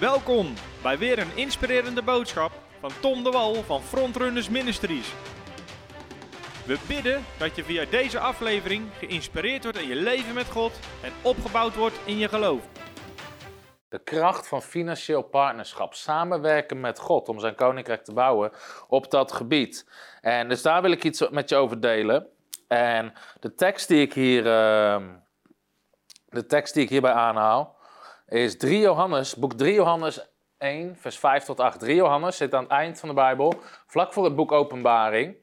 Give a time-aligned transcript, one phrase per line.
[0.00, 5.14] Welkom bij weer een inspirerende boodschap van Tom de Wal van Frontrunners Ministries.
[6.66, 11.12] We bidden dat je via deze aflevering geïnspireerd wordt in je leven met God en
[11.22, 12.60] opgebouwd wordt in je geloof.
[13.88, 18.52] De kracht van financieel partnerschap, samenwerken met God om zijn koninkrijk te bouwen
[18.88, 19.88] op dat gebied.
[20.20, 22.26] En dus daar wil ik iets met je over delen.
[22.68, 25.06] En de tekst die ik hier, uh,
[26.28, 27.77] de tekst die ik hierbij aanhaal,
[28.28, 30.28] is 3 Johannes, boek 3 Johannes
[30.58, 31.78] 1, vers 5 tot 8.
[31.80, 33.54] 3 Johannes zit aan het eind van de Bijbel,
[33.86, 35.36] vlak voor het boek Openbaring.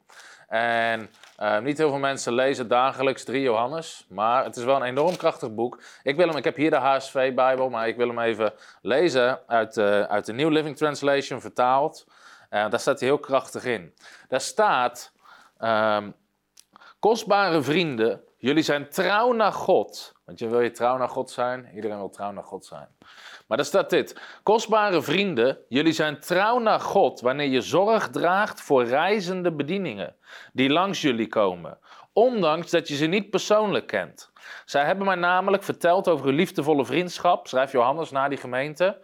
[0.48, 4.84] En uh, niet heel veel mensen lezen dagelijks 3 Johannes, maar het is wel een
[4.84, 5.82] enorm krachtig boek.
[6.04, 9.78] Ik, wil hem, ik heb hier de HSV-Bijbel, maar ik wil hem even lezen uit,
[9.78, 12.06] uh, uit de New Living Translation, vertaald.
[12.08, 13.94] Uh, daar staat hij heel krachtig in.
[14.28, 15.12] Daar staat,
[15.60, 16.16] um,
[17.00, 20.14] kostbare vrienden, jullie zijn trouw naar God.
[20.26, 22.88] Want je wil je trouw naar God zijn, iedereen wil trouw naar God zijn.
[23.48, 24.22] Maar daar staat dit.
[24.44, 30.16] Kostbare vrienden, jullie zijn trouw naar God wanneer je zorg draagt voor reizende bedieningen
[30.54, 31.78] die langs jullie komen,
[32.14, 34.32] ondanks dat je ze niet persoonlijk kent.
[34.66, 39.00] Zij hebben mij namelijk verteld over uw liefdevolle vriendschap, schrijft Johannes naar die gemeente.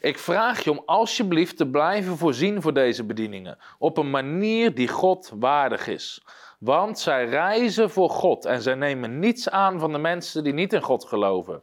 [0.00, 4.88] Ik vraag je om alsjeblieft te blijven voorzien voor deze bedieningen, op een manier die
[4.88, 6.22] God waardig is.
[6.58, 10.72] Want zij reizen voor God en zij nemen niets aan van de mensen die niet
[10.72, 11.62] in God geloven.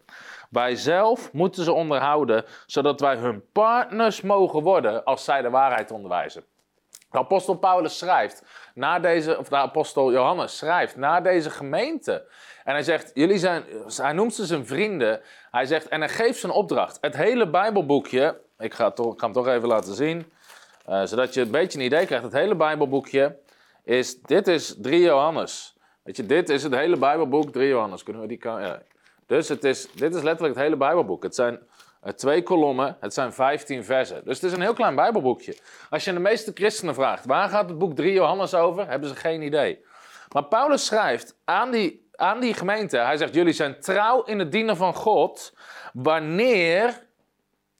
[0.49, 5.91] Wij zelf moeten ze onderhouden, zodat wij hun partners mogen worden als zij de waarheid
[5.91, 6.43] onderwijzen.
[7.11, 8.43] De apostel Paulus schrijft
[8.73, 12.27] naar deze, of de apostel Johannes schrijft naar deze gemeente.
[12.63, 13.63] En hij zegt, jullie zijn,
[13.95, 15.21] hij noemt ze zijn vrienden.
[15.51, 16.97] Hij zegt, en hij geeft een opdracht.
[17.01, 20.31] Het hele Bijbelboekje, ik ga, toch, ik ga hem toch even laten zien,
[20.89, 22.23] uh, zodat je een beetje een idee krijgt.
[22.23, 23.37] Het hele Bijbelboekje
[23.85, 25.77] is, dit is 3 Johannes.
[26.03, 28.03] Weet je, dit is het hele Bijbelboek 3 Johannes.
[28.03, 28.81] Kunnen we die, ja.
[29.25, 31.23] Dus het is, dit is letterlijk het hele Bijbelboek.
[31.23, 31.59] Het zijn
[32.05, 34.25] uh, twee kolommen, het zijn 15 versen.
[34.25, 35.57] Dus het is een heel klein Bijbelboekje.
[35.89, 38.87] Als je de meeste christenen vraagt, waar gaat het boek 3 Johannes over?
[38.87, 39.85] Hebben ze geen idee.
[40.31, 44.51] Maar Paulus schrijft aan die, aan die gemeente, hij zegt, jullie zijn trouw in het
[44.51, 45.53] dienen van God,
[45.93, 47.01] wanneer,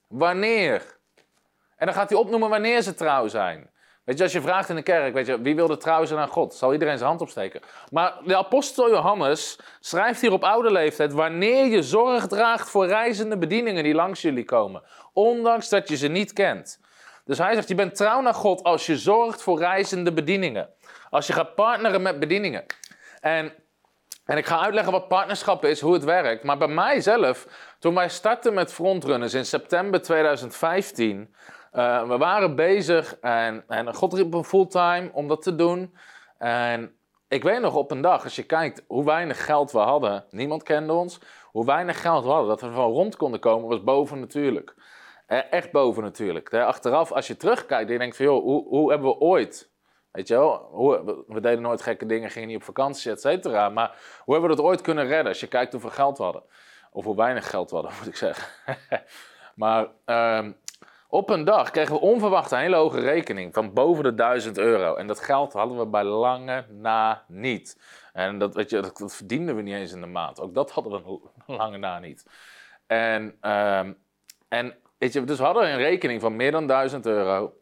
[0.06, 0.98] wanneer.
[1.76, 3.70] En dan gaat hij opnoemen wanneer ze trouw zijn.
[4.06, 6.20] Weet je, als je vraagt in de kerk, weet je, wie wil er trouw zijn
[6.20, 6.54] aan God?
[6.54, 7.60] Zal iedereen zijn hand opsteken.
[7.90, 13.38] Maar de apostel Johannes schrijft hier op oude leeftijd, wanneer je zorg draagt voor reizende
[13.38, 16.80] bedieningen die langs jullie komen, ondanks dat je ze niet kent.
[17.24, 20.68] Dus hij zegt, je bent trouw naar God als je zorgt voor reizende bedieningen.
[21.10, 22.64] Als je gaat partneren met bedieningen.
[23.20, 23.52] En,
[24.24, 26.44] en ik ga uitleggen wat partnerschap is, hoe het werkt.
[26.44, 27.46] Maar bij mijzelf,
[27.78, 31.34] toen wij startten met Frontrunners in september 2015...
[31.76, 35.94] Uh, we waren bezig en, en God riep me fulltime om dat te doen.
[36.38, 36.96] En
[37.28, 40.62] ik weet nog op een dag, als je kijkt hoe weinig geld we hadden, niemand
[40.62, 41.20] kende ons,
[41.50, 44.74] hoe weinig geld we hadden, dat we van rond konden komen, was boven natuurlijk.
[45.26, 46.54] Eh, echt boven natuurlijk.
[46.54, 49.70] Achteraf, als je terugkijkt, je denkt van joh, hoe, hoe hebben we ooit,
[50.12, 53.68] weet je wel, hoe, we deden nooit gekke dingen, gingen niet op vakantie, et cetera.
[53.68, 56.42] Maar hoe hebben we dat ooit kunnen redden als je kijkt hoeveel geld we hadden?
[56.92, 58.76] Of hoe weinig geld we hadden, moet ik zeggen.
[59.54, 59.86] maar
[60.38, 60.56] um,
[61.08, 64.94] op een dag kregen we onverwacht een hele hoge rekening van boven de 1000 euro.
[64.94, 67.80] En dat geld hadden we bij lange na niet.
[68.12, 70.40] En dat, weet je, dat, verdienden we niet eens in de maand.
[70.40, 71.20] Ook dat hadden we
[71.52, 72.26] lange na niet.
[72.86, 73.98] En, um,
[74.48, 77.52] en weet je, dus we hadden een rekening van meer dan 1000 euro.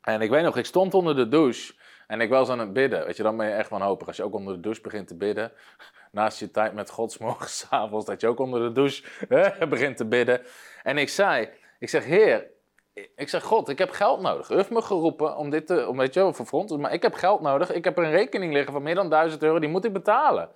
[0.00, 1.74] En ik weet nog, ik stond onder de douche.
[2.06, 3.04] En ik was aan het bidden.
[3.04, 4.06] Weet je, dan ben je echt wanhopig.
[4.06, 5.52] Als je ook onder de douche begint te bidden.
[6.12, 9.02] Naast je tijd met God, morgens, avonds, dat je ook onder de douche
[9.68, 10.42] begint te bidden.
[10.82, 12.46] En ik zei, ik zeg, Heer,
[12.94, 14.50] ik zeg, God, ik heb geld nodig.
[14.50, 17.14] U heeft me geroepen om dit te, om, weet je, voor front, maar ik heb
[17.14, 17.72] geld nodig.
[17.72, 20.48] Ik heb een rekening liggen van meer dan 1000 euro, die moet ik betalen.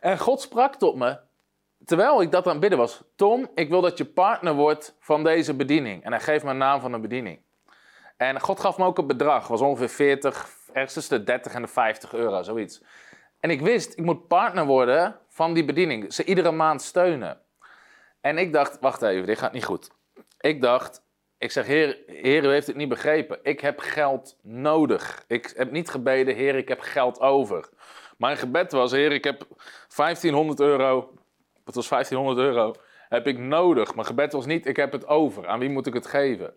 [0.00, 1.18] En God sprak tot me,
[1.84, 3.02] terwijl ik dat aan het bidden was.
[3.14, 6.04] Tom, ik wil dat je partner wordt van deze bediening.
[6.04, 7.40] En hij geeft me een naam van een bediening.
[8.16, 11.68] En God gaf me ook een bedrag, was ongeveer 40, ergens de 30 en de
[11.68, 12.82] 50 euro, zoiets.
[13.40, 16.12] En ik wist, ik moet partner worden van die bediening.
[16.12, 17.40] Ze iedere maand steunen.
[18.20, 19.90] En ik dacht, wacht even, dit gaat niet goed.
[20.40, 21.02] Ik dacht,
[21.38, 23.38] ik zeg, heer, heer, u heeft het niet begrepen.
[23.42, 25.24] Ik heb geld nodig.
[25.26, 27.68] Ik heb niet gebeden, heer, ik heb geld over.
[28.18, 29.46] Mijn gebed was, heer, ik heb
[29.96, 31.14] 1500 euro,
[31.64, 32.74] het was 1500 euro,
[33.08, 33.94] heb ik nodig.
[33.94, 35.46] Mijn gebed was niet, ik heb het over.
[35.46, 36.54] Aan wie moet ik het geven?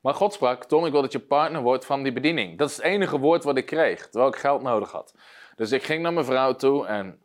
[0.00, 2.58] Maar God sprak, Tom, ik wil dat je partner wordt van die bediening.
[2.58, 5.14] Dat is het enige woord wat ik kreeg, terwijl ik geld nodig had.
[5.56, 7.22] Dus ik ging naar mijn vrouw toe en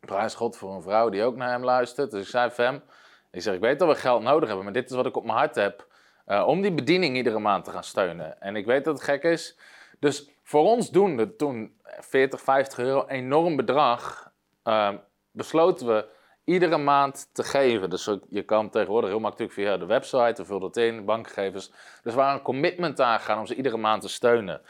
[0.00, 2.10] prijs God voor een vrouw die ook naar hem luistert.
[2.10, 2.82] Dus ik zei, Fem,
[3.30, 5.24] ik zeg, ik weet dat we geld nodig hebben, maar dit is wat ik op
[5.24, 5.86] mijn hart heb.
[6.28, 8.40] Uh, om die bediening iedere maand te gaan steunen.
[8.40, 9.56] En ik weet dat het gek is.
[9.98, 14.32] Dus voor ons doen we toen 40, 50 euro, enorm bedrag,
[14.64, 14.90] uh,
[15.30, 16.06] besloten we
[16.44, 17.90] iedere maand te geven.
[17.90, 21.70] Dus je kan tegenwoordig heel makkelijk via de website, vul dat in, bankgegevens.
[22.02, 24.60] Dus we waren een commitment aangegaan om ze iedere maand te steunen.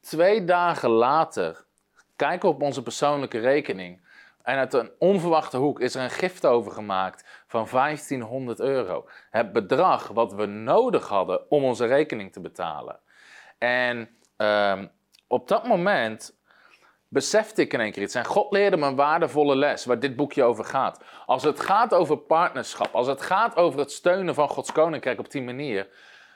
[0.00, 1.64] Twee dagen later
[2.16, 4.00] kijken we op onze persoonlijke rekening.
[4.42, 9.08] En uit een onverwachte hoek is er een gift overgemaakt van 1500 euro.
[9.30, 12.98] Het bedrag wat we nodig hadden om onze rekening te betalen.
[13.58, 14.86] En ehm,
[15.26, 16.38] op dat moment
[17.08, 18.14] besefte ik in één keer iets.
[18.14, 21.04] En God leerde me een waardevolle les waar dit boekje over gaat.
[21.26, 25.30] Als het gaat over partnerschap, als het gaat over het steunen van Gods koninkrijk op
[25.30, 25.88] die manier,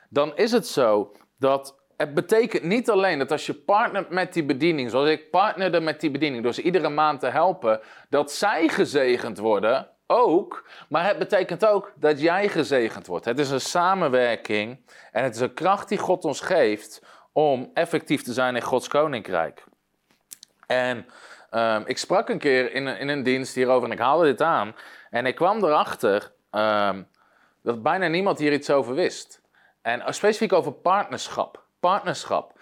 [0.08, 4.44] dan is het zo dat het betekent niet alleen dat als je partnert met die
[4.44, 8.68] bediening, zoals ik partnerde met die bediening, door ze iedere maand te helpen, dat zij
[8.68, 10.68] gezegend worden, ook.
[10.88, 13.24] Maar het betekent ook dat jij gezegend wordt.
[13.24, 17.02] Het is een samenwerking en het is een kracht die God ons geeft
[17.32, 19.64] om effectief te zijn in Gods koninkrijk.
[20.66, 21.06] En
[21.50, 24.74] um, ik sprak een keer in in een dienst hierover en ik haalde dit aan.
[25.10, 27.08] En ik kwam erachter um,
[27.62, 29.40] dat bijna niemand hier iets over wist.
[29.82, 31.62] En specifiek over partnerschap.
[31.80, 32.52] Partnerschap.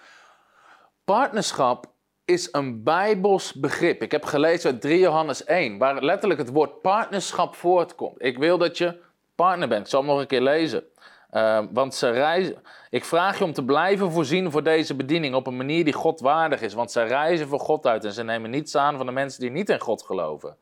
[1.05, 1.92] Partnerschap
[2.25, 4.01] is een bijbels begrip.
[4.01, 8.23] Ik heb gelezen uit 3 Johannes 1, waar letterlijk het woord partnerschap voortkomt.
[8.23, 8.97] Ik wil dat je
[9.35, 9.81] partner bent.
[9.81, 10.83] Ik zal hem nog een keer lezen.
[11.31, 12.55] Uh, want ze reizen.
[12.89, 16.19] Ik vraag je om te blijven voorzien voor deze bediening op een manier die God
[16.19, 16.73] waardig is.
[16.73, 19.51] Want zij reizen voor God uit en ze nemen niets aan van de mensen die
[19.51, 20.57] niet in God geloven.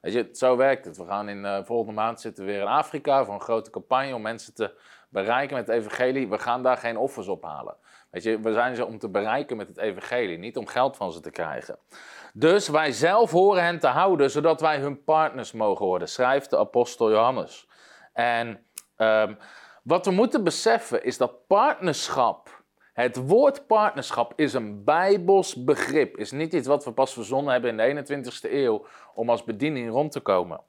[0.00, 0.96] Weet je, zo werkt het.
[0.96, 4.14] We gaan in uh, volgende maand zitten we weer in Afrika voor een grote campagne
[4.14, 4.74] om mensen te
[5.08, 6.28] bereiken met het evangelie.
[6.28, 7.74] We gaan daar geen offers ophalen.
[8.10, 11.30] We zijn ze om te bereiken met het evangelie, niet om geld van ze te
[11.30, 11.78] krijgen.
[12.32, 16.58] Dus wij zelf horen hen te houden, zodat wij hun partners mogen worden, schrijft de
[16.58, 17.68] apostel Johannes.
[18.12, 18.66] En
[18.96, 19.38] um,
[19.82, 22.62] wat we moeten beseffen is dat partnerschap,
[22.92, 26.16] het woord partnerschap is een bijbels begrip.
[26.16, 29.90] Is niet iets wat we pas verzonnen hebben in de 21ste eeuw om als bediening
[29.90, 30.60] rond te komen.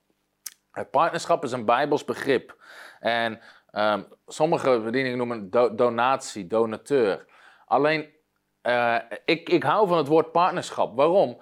[0.71, 2.63] Het partnerschap is een bijbels begrip.
[2.99, 3.39] En
[3.71, 7.25] um, sommige bedieningen noemen do donatie, donateur.
[7.71, 8.09] Alleen,
[8.63, 8.95] uh,
[9.25, 10.95] ik, ik hou van het woord partnerschap.
[10.95, 11.41] Waarom?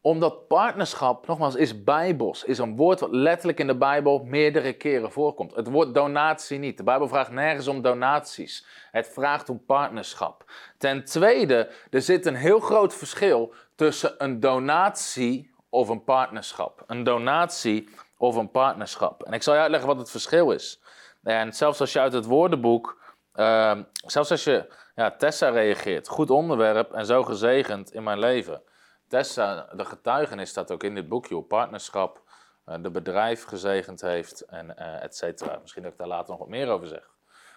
[0.00, 2.44] Omdat partnerschap, nogmaals, is bijbels.
[2.44, 5.54] Is een woord wat letterlijk in de Bijbel meerdere keren voorkomt.
[5.54, 6.76] Het woord donatie niet.
[6.76, 8.66] De Bijbel vraagt nergens om donaties.
[8.90, 10.44] Het vraagt om partnerschap.
[10.78, 16.84] Ten tweede, er zit een heel groot verschil tussen een donatie of een partnerschap.
[16.86, 19.22] Een donatie of een partnerschap.
[19.22, 20.82] En ik zal je uitleggen wat het verschil is.
[21.22, 23.00] En zelfs als je uit het woordenboek,
[23.34, 28.62] uh, zelfs als je, ja, Tessa reageert, goed onderwerp en zo gezegend in mijn leven.
[29.08, 32.22] Tessa, de getuigenis staat ook in dit boekje hoe partnerschap
[32.66, 35.58] uh, de bedrijf gezegend heeft en uh, et cetera.
[35.60, 37.10] Misschien dat ik daar later nog wat meer over zeg.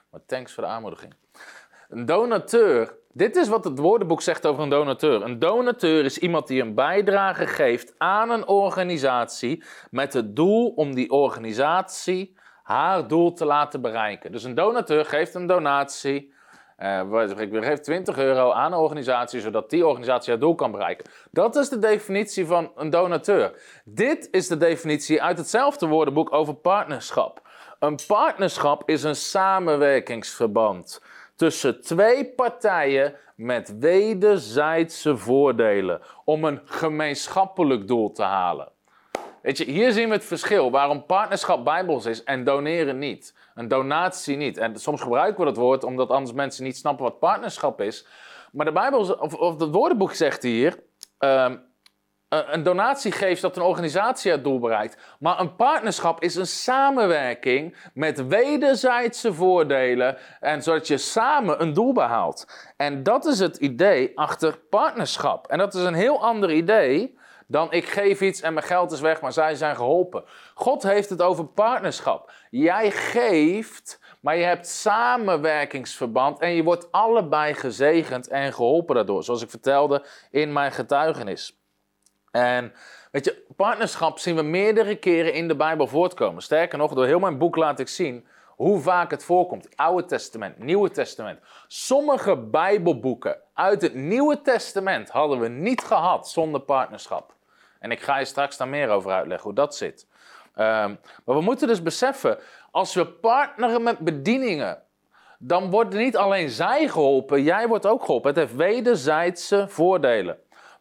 [0.10, 1.14] Maar thanks voor de aanmoediging.
[1.90, 5.22] Een donateur, dit is wat het woordenboek zegt over een donateur.
[5.22, 10.96] Een donateur is iemand die een bijdrage geeft aan een organisatie met het doel om
[10.96, 14.32] die organisatie haar doel te laten bereiken.
[14.32, 16.40] Dus een donateur geeft een donatie
[16.82, 21.06] uh, ik geef 20 euro aan een organisatie, zodat die organisatie haar doel kan bereiken.
[21.32, 23.54] Dat is de definitie van een donateur.
[23.86, 27.42] Dit is de definitie uit hetzelfde woordenboek over partnerschap.
[27.80, 31.04] Een partnerschap is een samenwerkingsverband
[31.36, 38.72] tussen twee partijen met wederzijdse voordelen om een gemeenschappelijk doel te halen.
[39.42, 43.36] Weet je, hier zien we het verschil waarom partnerschap bijbels is en doneren niet.
[43.56, 44.58] Een donatie niet.
[44.58, 48.06] En soms gebruiken we dat woord omdat anders mensen niet snappen wat partnerschap is.
[48.52, 50.80] Maar de Bijbel, of, of het woordenboek zegt hier,
[51.20, 51.70] um,
[52.32, 54.98] een donatie geeft dat een organisatie het doel bereikt.
[55.20, 60.18] Maar een partnerschap is een samenwerking met wederzijdse voordelen.
[60.40, 62.72] En zodat je samen een doel behaalt.
[62.78, 65.48] En dat is het idee achter partnerschap.
[65.48, 69.00] En dat is een heel ander idee dan ik geef iets en mijn geld is
[69.00, 70.24] weg, maar zij zijn geholpen.
[70.54, 72.32] God heeft het over partnerschap.
[72.52, 79.42] Jij geeft, maar je hebt samenwerkingsverband en je wordt allebei gezegend en geholpen daardoor, zoals
[79.42, 81.60] ik vertelde in mijn getuigenis.
[82.32, 82.74] En
[83.12, 86.42] weet je, partnerschap zien we meerdere keren in de Bijbel voortkomen.
[86.42, 89.76] Sterker nog, door heel mijn boek laat ik zien hoe vaak het voorkomt.
[89.76, 91.40] Oude Testament, Nieuwe Testament.
[91.68, 97.36] Sommige Bijbelboeken uit het Nieuwe Testament hadden we niet gehad zonder partnerschap.
[97.80, 100.08] En ik ga je straks daar meer over uitleggen hoe dat zit.
[100.56, 102.38] Um, maar we moeten dus beseffen,
[102.72, 104.82] als we partneren met bedieningen,
[105.40, 108.30] dan worden niet alleen zij geholpen, jij wordt ook geholpen.
[108.30, 110.38] Het heeft wederzijdse voordelen.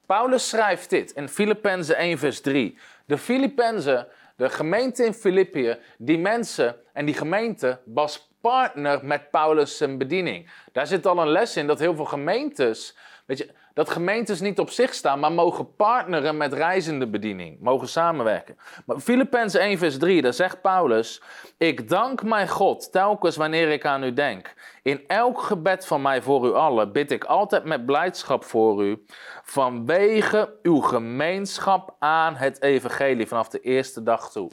[0.06, 2.78] Paulus schrijft dit in Filippenzen 1, vers 3.
[3.06, 9.96] De Filippenzen, de gemeente in Filippië, die mensen en die gemeente was partner met Paulus'
[9.98, 10.50] bediening.
[10.72, 12.96] Daar zit al een les in dat heel veel gemeentes
[13.30, 17.60] Weet je, dat gemeentes niet op zich staan, maar mogen partneren met reizende bediening.
[17.60, 18.56] Mogen samenwerken.
[18.86, 21.22] Maar Filippenzen 1 vers 3, daar zegt Paulus...
[21.58, 24.54] Ik dank mijn God telkens wanneer ik aan u denk.
[24.82, 29.04] In elk gebed van mij voor u allen bid ik altijd met blijdschap voor u...
[29.42, 34.50] vanwege uw gemeenschap aan het evangelie vanaf de eerste dag toe.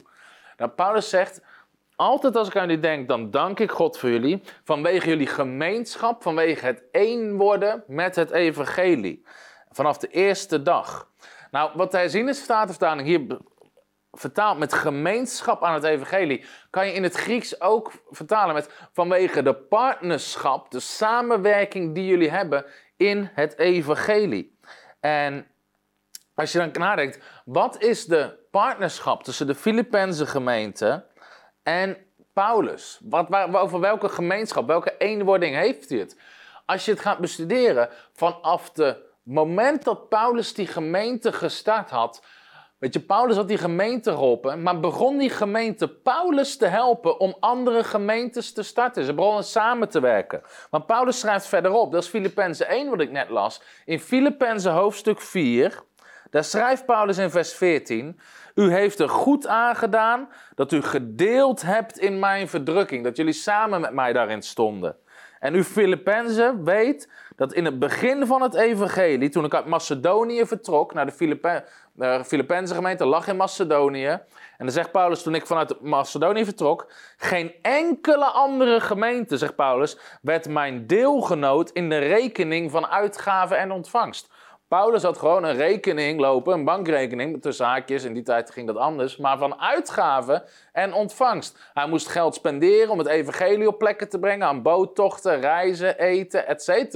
[0.56, 1.42] Nou, Paulus zegt...
[1.98, 4.42] Altijd als ik aan u denk, dan dank ik God voor jullie.
[4.64, 9.26] Vanwege jullie gemeenschap, vanwege het één worden met het evangelie.
[9.70, 11.10] Vanaf de eerste dag.
[11.50, 13.38] Nou, wat hij zien is vertaling hier
[14.12, 19.42] vertaald met gemeenschap aan het evangelie, kan je in het Grieks ook vertalen met vanwege
[19.42, 22.64] de partnerschap, de samenwerking die jullie hebben
[22.96, 24.58] in het evangelie.
[25.00, 25.46] En
[26.34, 31.04] als je dan nadenkt, wat is de partnerschap tussen de Filipijnse gemeente
[31.68, 31.96] en
[32.32, 33.00] Paulus?
[33.02, 36.16] Wat, waar, over welke gemeenschap, welke eenwording heeft hij het?
[36.66, 42.22] Als je het gaat bestuderen, vanaf het moment dat Paulus die gemeente gestart had,
[42.78, 47.36] Weet je, Paulus had die gemeente geholpen, maar begon die gemeente Paulus te helpen om
[47.40, 49.04] andere gemeentes te starten.
[49.04, 50.42] Ze begonnen samen te werken.
[50.70, 53.60] Want Paulus schrijft verderop, dat is Filippenzen 1 wat ik net las.
[53.84, 55.82] In Filippenzen hoofdstuk 4,
[56.30, 58.20] daar schrijft Paulus in vers 14.
[58.58, 63.04] U heeft er goed aangedaan dat u gedeeld hebt in mijn verdrukking.
[63.04, 64.96] Dat jullie samen met mij daarin stonden.
[65.40, 70.46] En u Filippenzen weet dat in het begin van het evangelie, toen ik uit Macedonië
[70.46, 71.64] vertrok naar de Filippen,
[72.64, 74.08] gemeente, lag in Macedonië.
[74.08, 74.20] En
[74.58, 80.48] dan zegt Paulus, toen ik vanuit Macedonië vertrok, geen enkele andere gemeente, zegt Paulus, werd
[80.48, 84.30] mijn deelgenoot in de rekening van uitgaven en ontvangst.
[84.68, 88.76] Paulus had gewoon een rekening lopen, een bankrekening, tussen haakjes, in die tijd ging dat
[88.76, 91.70] anders, maar van uitgaven en ontvangst.
[91.74, 96.46] Hij moest geld spenderen om het evangelie op plekken te brengen, aan boottochten, reizen, eten,
[96.46, 96.94] etc.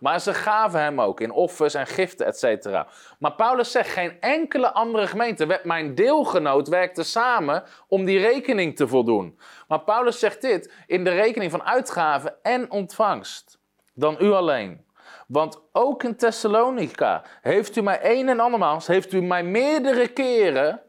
[0.00, 2.84] Maar ze gaven hem ook in offers en giften, etc.
[3.18, 8.88] Maar Paulus zegt, geen enkele andere gemeente, mijn deelgenoot werkte samen om die rekening te
[8.88, 9.38] voldoen.
[9.68, 13.58] Maar Paulus zegt dit, in de rekening van uitgaven en ontvangst,
[13.92, 14.83] dan u alleen.
[15.26, 20.80] Want ook in Thessalonica heeft u mij een en andermaals, heeft u mij meerdere keren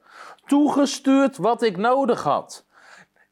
[0.45, 2.65] toegestuurd wat ik nodig had.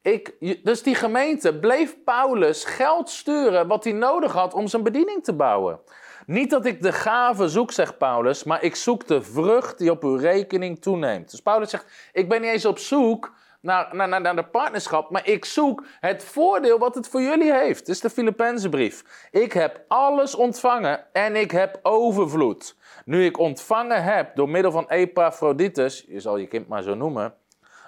[0.02, 5.24] Ik, dus die gemeente bleef Paulus geld sturen wat hij nodig had om zijn bediening
[5.24, 5.80] te bouwen.
[6.26, 10.04] Niet dat ik de gave zoek, zegt Paulus, maar ik zoek de vrucht die op
[10.04, 11.32] uw rekening toeneemt.
[11.32, 13.34] Dus Paulus zegt: Ik ben niet eens op zoek
[13.64, 17.80] naar, de partnerschap, maar ik zoek het voordeel wat het voor jullie heeft.
[17.80, 19.28] Het is de Filippense brief.
[19.32, 22.76] Ik heb alles ontvangen en ik heb overvloed.
[23.06, 27.36] Nu ik ontvangen heb door middel van Epaphroditus, je zal je kind maar zo noemen,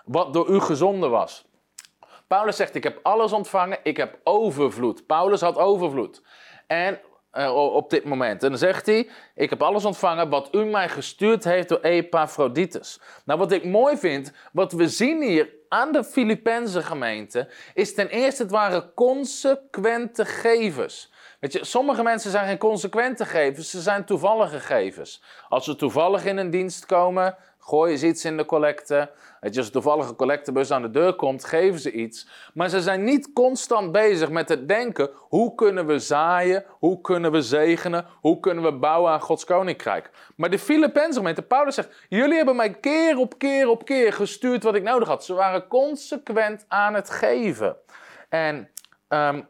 [0.06, 1.46] wat door u gezonden was.
[2.28, 5.06] Paulus zegt: Ik heb alles ontvangen, ik heb overvloed.
[5.06, 6.22] Paulus had overvloed.
[6.68, 7.00] En
[7.34, 8.44] uh, op dit moment.
[8.44, 13.00] En dan zegt hij: Ik heb alles ontvangen wat u mij gestuurd heeft door Epaphroditus.
[13.26, 18.08] Nou, wat ik mooi vind, wat we zien hier aan de Filipijnse gemeente, is ten
[18.08, 21.12] eerste, het waren consequente gevers.
[21.40, 25.22] Weet je, sommige mensen zijn geen consequente gevers, ze zijn toevallige gevers.
[25.50, 29.12] Als ze toevallig in een dienst komen, gooien ze iets in de collecte.
[29.40, 32.28] Weet je, als een toevallige collectebus aan de deur komt, geven ze iets.
[32.54, 36.66] Maar ze zijn niet constant bezig met het denken: hoe kunnen we zaaien?
[36.70, 38.06] Hoe kunnen we zegenen?
[38.22, 40.10] Hoe kunnen we bouwen aan Gods koninkrijk?
[40.36, 44.64] Maar de Filippenzen gemeente, Paulus zegt: Jullie hebben mij keer op keer op keer gestuurd
[44.64, 45.26] wat ik nodig had.
[45.26, 47.78] Ze waren consequent aan het geven.
[48.30, 48.70] En
[49.10, 49.48] um,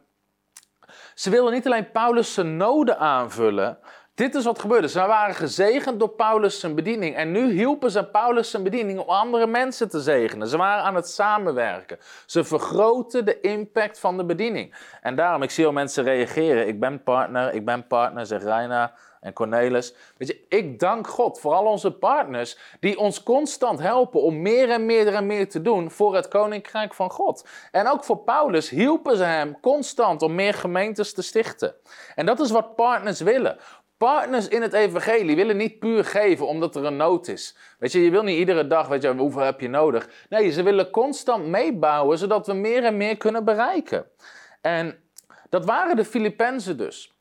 [1.14, 3.78] ze wilden niet alleen Paulus' noden aanvullen,
[4.16, 4.88] dit is wat gebeurde.
[4.88, 7.16] Ze waren gezegend door Paulus' zijn bediening.
[7.16, 10.48] En nu hielpen ze Paulus' zijn bediening om andere mensen te zegenen.
[10.48, 11.98] Ze waren aan het samenwerken.
[12.26, 14.74] Ze vergroten de impact van de bediening.
[15.02, 16.68] En daarom, ik zie al mensen reageren.
[16.68, 19.94] Ik ben partner, ik ben partner, zegt Reina en Cornelis.
[20.16, 24.70] Weet je, ik dank God voor al onze partners die ons constant helpen om meer
[24.70, 27.48] en meer en meer te doen voor het koninkrijk van God.
[27.70, 31.74] En ook voor Paulus hielpen ze hem constant om meer gemeentes te stichten.
[32.14, 33.58] En dat is wat partners willen.
[33.98, 37.56] Partners in het evangelie willen niet puur geven omdat er een nood is.
[37.78, 40.08] Weet je, je wil niet iedere dag, weet je, hoeveel heb je nodig?
[40.28, 44.06] Nee, ze willen constant meebouwen zodat we meer en meer kunnen bereiken.
[44.60, 44.98] En
[45.48, 47.14] dat waren de Filippenzen dus.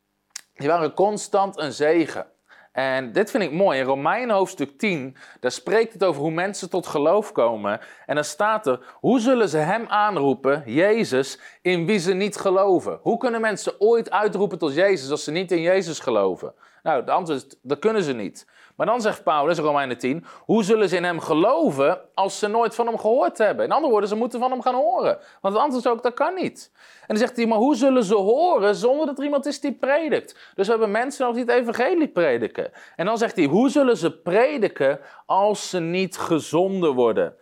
[0.54, 2.28] Die waren constant een zegen.
[2.76, 3.80] En dit vind ik mooi.
[3.80, 7.80] In Romeinen hoofdstuk 10, daar spreekt het over hoe mensen tot geloof komen.
[8.06, 13.00] En dan staat er, hoe zullen ze hem aanroepen, Jezus, in wie ze niet geloven?
[13.02, 16.54] Hoe kunnen mensen ooit uitroepen tot Jezus als ze niet in Jezus geloven?
[16.84, 18.48] Nou, de antwoord is, dat kunnen ze niet.
[18.76, 22.76] Maar dan zegt Paulus, Romeinen 10, hoe zullen ze in hem geloven als ze nooit
[22.76, 23.66] van hem gehoord hebben?
[23.66, 25.18] In andere woorden, ze moeten van hem gaan horen.
[25.42, 26.72] Want het antwoord is ook, dat kan niet.
[26.74, 29.74] En dan zegt hij, maar hoe zullen ze horen zonder dat er iemand is die
[29.74, 30.52] predikt?
[30.56, 32.72] Dus we hebben mensen nog die het evangelie prediken.
[32.96, 37.36] En dan zegt hij, hoe zullen ze prediken als ze niet gezonden worden?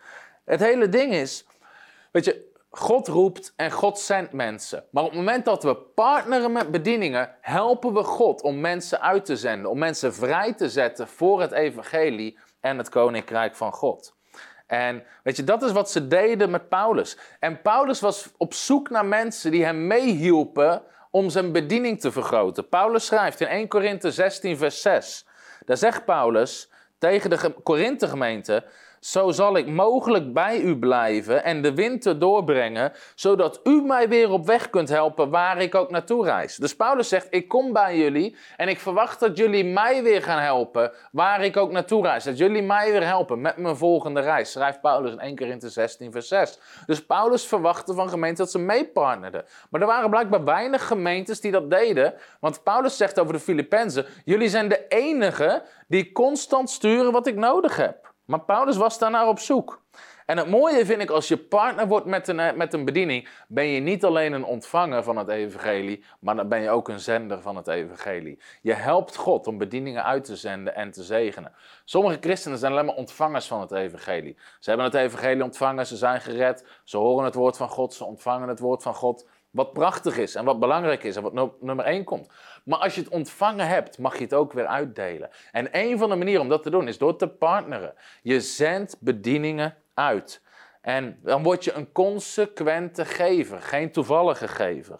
[0.46, 1.46] Het hele ding is,
[2.12, 4.84] weet je, God roept en God zendt mensen.
[4.92, 9.26] Maar op het moment dat we partneren met bedieningen, helpen we God om mensen uit
[9.26, 14.16] te zenden, om mensen vrij te zetten voor het evangelie en het koninkrijk van God.
[14.68, 17.18] En weet je, dat is wat ze deden met Paulus.
[17.40, 22.70] En Paulus was op zoek naar mensen die hem meehielpen om zijn bediening te vergroten.
[22.70, 25.28] Paulus schrijft in 1 Korinthe 16, vers 6.
[25.66, 28.66] Daar zegt Paulus tegen de Korinthe gemeente:
[29.04, 34.30] zo zal ik mogelijk bij u blijven en de winter doorbrengen, zodat u mij weer
[34.32, 36.56] op weg kunt helpen waar ik ook naartoe reis.
[36.56, 40.40] Dus Paulus zegt: Ik kom bij jullie en ik verwacht dat jullie mij weer gaan
[40.40, 42.24] helpen waar ik ook naartoe reis.
[42.24, 44.52] Dat jullie mij weer helpen met mijn volgende reis.
[44.52, 46.60] Schrijft Paulus in 1 Korinthe 16, vers 6.
[46.86, 49.46] Dus Paulus verwachtte van gemeenten dat ze meepartnerden.
[49.70, 52.14] Maar er waren blijkbaar weinig gemeentes die dat deden.
[52.40, 57.36] Want Paulus zegt over de Filippenzen: Jullie zijn de enigen die constant sturen wat ik
[57.36, 58.03] nodig heb.
[58.34, 59.82] Maar Paulus was daarnaar op zoek.
[60.26, 63.30] En het mooie vind ik, als je partner wordt met een, eh, met een bediening,
[63.48, 67.00] ben je niet alleen een ontvanger van het evangelie, maar dan ben je ook een
[67.00, 68.40] zender van het evangelie.
[68.62, 71.52] Je helpt God om bedieningen uit te zenden en te zegenen.
[71.86, 74.38] Sommige christenen zijn alleen maar ontvangers van het evangelie.
[74.60, 78.06] Ze hebben het evangelie ontvangen, ze zijn gered, ze horen het woord van God, ze
[78.06, 79.28] ontvangen het woord van God.
[79.54, 82.28] Wat prachtig is en wat belangrijk is en wat nummer één komt.
[82.64, 85.30] Maar als je het ontvangen hebt, mag je het ook weer uitdelen.
[85.52, 87.94] En een van de manieren om dat te doen is door te partneren.
[88.22, 90.42] Je zendt bedieningen uit.
[90.82, 95.00] En dan word je een consequente gever, geen toevallige gever.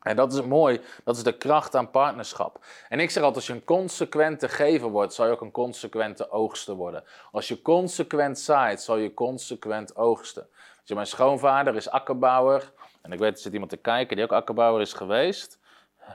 [0.00, 2.64] En dat is mooi, dat is de kracht aan partnerschap.
[2.88, 6.30] En ik zeg altijd, als je een consequente gever wordt, zal je ook een consequente
[6.30, 7.04] oogster worden.
[7.32, 10.48] Als je consequent zaait, zal je consequent oogsten.
[10.94, 12.72] Mijn schoonvader is akkerbouwer.
[13.06, 15.58] En ik weet, er zit iemand te kijken die ook akkerbouwer is geweest.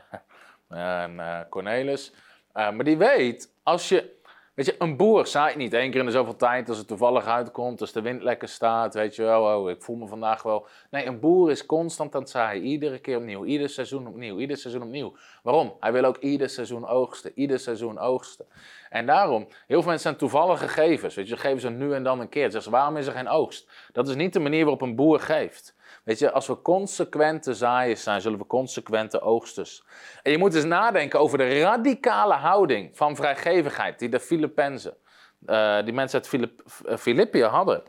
[0.70, 2.12] en uh, Cornelis.
[2.54, 4.20] Uh, maar die weet, als je,
[4.54, 7.26] weet je, een boer zaait niet één keer in de zoveel tijd als het toevallig
[7.26, 10.68] uitkomt, als de wind lekker staat, weet je wel, oh, ik voel me vandaag wel.
[10.90, 14.58] Nee, een boer is constant aan het zaaien, iedere keer opnieuw, ieder seizoen opnieuw, ieder
[14.58, 15.16] seizoen opnieuw.
[15.44, 15.75] Waarom?
[15.80, 18.46] Hij wil ook ieder seizoen oogsten, ieder seizoen oogsten.
[18.90, 22.20] En daarom, heel veel mensen zijn toevallige gevers, weet je, geven ze nu en dan
[22.20, 22.44] een keer.
[22.44, 23.70] Zeggen ze, waarom is er geen oogst?
[23.92, 25.75] Dat is niet de manier waarop een boer geeft.
[26.03, 29.83] Weet je, als we consequente zaaiers zijn, zullen we consequente oogsters.
[30.24, 34.98] En je moet eens nadenken over de radicale houding van vrijgevigheid die de Filippenzen,
[35.46, 37.83] uh, die mensen uit uh, Filippië hadden.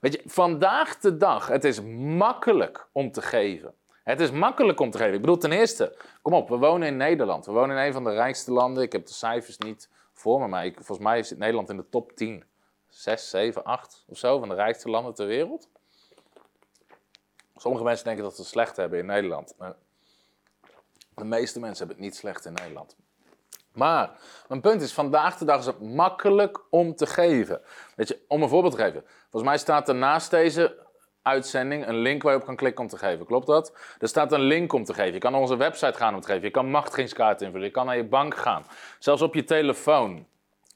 [0.00, 1.80] Weet je, vandaag de dag, het is
[2.16, 3.74] makkelijk om te geven.
[4.04, 5.14] Het is makkelijk om te geven.
[5.14, 7.46] Ik bedoel, ten eerste, kom op, we wonen in Nederland.
[7.46, 8.82] We wonen in een van de rijkste landen.
[8.82, 11.88] Ik heb de cijfers niet voor me, maar ik, volgens mij zit Nederland in de
[11.88, 12.44] top 10.
[12.88, 15.68] 6, 7, 8 of zo van de rijkste landen ter wereld.
[17.62, 19.54] Sommige mensen denken dat ze het slecht hebben in Nederland.
[19.58, 19.74] Maar
[21.14, 22.96] de meeste mensen hebben het niet slecht in Nederland.
[23.72, 24.10] Maar
[24.48, 27.60] mijn punt is, vandaag de dag is het makkelijk om te geven.
[27.96, 29.04] Weet je, om een voorbeeld te geven.
[29.20, 30.86] Volgens mij staat er naast deze
[31.22, 33.26] uitzending een link waar je op kan klikken om te geven.
[33.26, 33.72] Klopt dat?
[33.98, 35.12] Er staat een link om te geven.
[35.12, 36.42] Je kan naar onze website gaan om te geven.
[36.42, 37.66] Je kan machtigingskaart invullen.
[37.66, 38.66] Je kan naar je bank gaan.
[38.98, 40.26] Zelfs op je telefoon.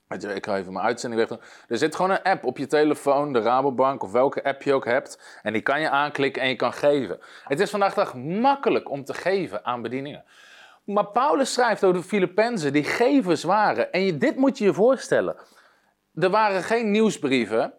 [0.08, 1.38] Ik ga even mijn uitzending weg.
[1.68, 4.84] Er zit gewoon een app op je telefoon, de Rabobank of welke app je ook
[4.84, 5.38] hebt.
[5.42, 7.18] En die kan je aanklikken en je kan geven.
[7.44, 10.24] Het is vandaag dag makkelijk om te geven aan bedieningen.
[10.84, 13.92] Maar Paulus schrijft over de Filippenzen die gevers waren.
[13.92, 15.36] En dit moet je je voorstellen.
[16.14, 17.72] Er waren geen nieuwsbrieven.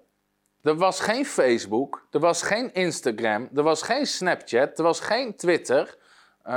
[0.64, 2.08] Er was geen Facebook.
[2.12, 3.50] Er was geen Instagram.
[3.56, 4.78] Er was geen Snapchat.
[4.78, 5.98] Er was geen Twitter.
[6.46, 6.54] Uh,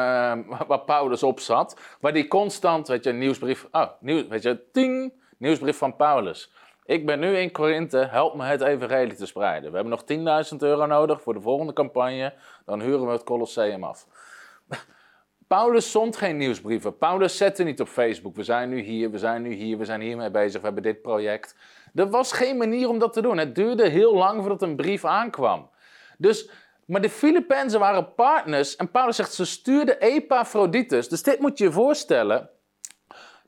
[0.69, 1.77] waar Paulus op zat.
[2.01, 3.67] Waar die constant, weet je, nieuwsbrief.
[3.71, 6.53] Oh, nieuws, weet je, ting Nieuwsbrief van Paulus.
[6.85, 9.71] Ik ben nu in Korinthe, help me het evangelie te spreiden.
[9.71, 13.85] We hebben nog 10.000 euro nodig voor de volgende campagne, dan huren we het Colosseum
[13.85, 14.07] af.
[15.49, 16.99] Paulus zond geen nieuwsbrieven.
[16.99, 20.01] Paulus zette niet op Facebook, we zijn nu hier, we zijn nu hier, we zijn
[20.01, 21.57] hiermee bezig, we hebben dit project.
[21.95, 23.39] Er was geen manier om dat te doen.
[23.39, 25.71] Het duurde heel lang voordat een brief aankwam.
[26.19, 26.51] Dus,
[26.85, 31.09] maar de Filippenzen waren partners en Paulus zegt ze stuurden Epaphroditus.
[31.09, 32.51] Dus dit moet je je voorstellen.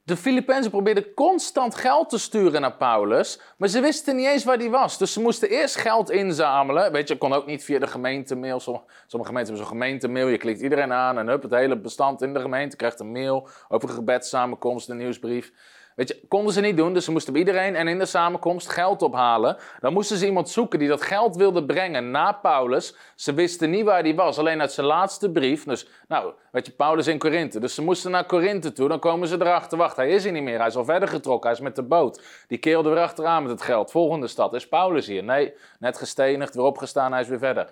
[0.05, 4.59] De Filippenzen probeerden constant geld te sturen naar Paulus, maar ze wisten niet eens waar
[4.59, 4.99] die was.
[4.99, 6.93] Dus ze moesten eerst geld inzamelen.
[6.93, 8.61] Weet je, kon ook niet via de gemeentemail.
[8.61, 10.29] Sommige, gemeenten hebben zo'n gemeentemail.
[10.29, 13.49] Je klikt iedereen aan en hup, het hele bestand in de gemeente krijgt een mail
[13.69, 15.53] over een gebedssamenkomst, een nieuwsbrief.
[15.97, 18.69] Weet je, konden ze niet doen, dus ze moesten bij iedereen en in de samenkomst
[18.69, 19.57] geld ophalen.
[19.81, 22.97] Dan moesten ze iemand zoeken die dat geld wilde brengen na Paulus.
[23.15, 25.65] Ze wisten niet waar hij was, alleen uit zijn laatste brief.
[25.65, 27.61] Dus, nou, weet je, Paulus in Korinthe.
[27.61, 29.79] Dus ze moesten naar Korinthe toe, dan komen ze erachter.
[29.79, 31.83] Wacht, hij is hier niet meer, hij is al verder getrokken, hij is met de
[31.83, 32.23] boot.
[32.47, 33.91] Die kerel er achteraan met het geld.
[33.91, 35.25] Volgende stad, is Paulus hier?
[35.25, 37.69] Nee, net gestenigd, weer opgestaan, hij is weer verder.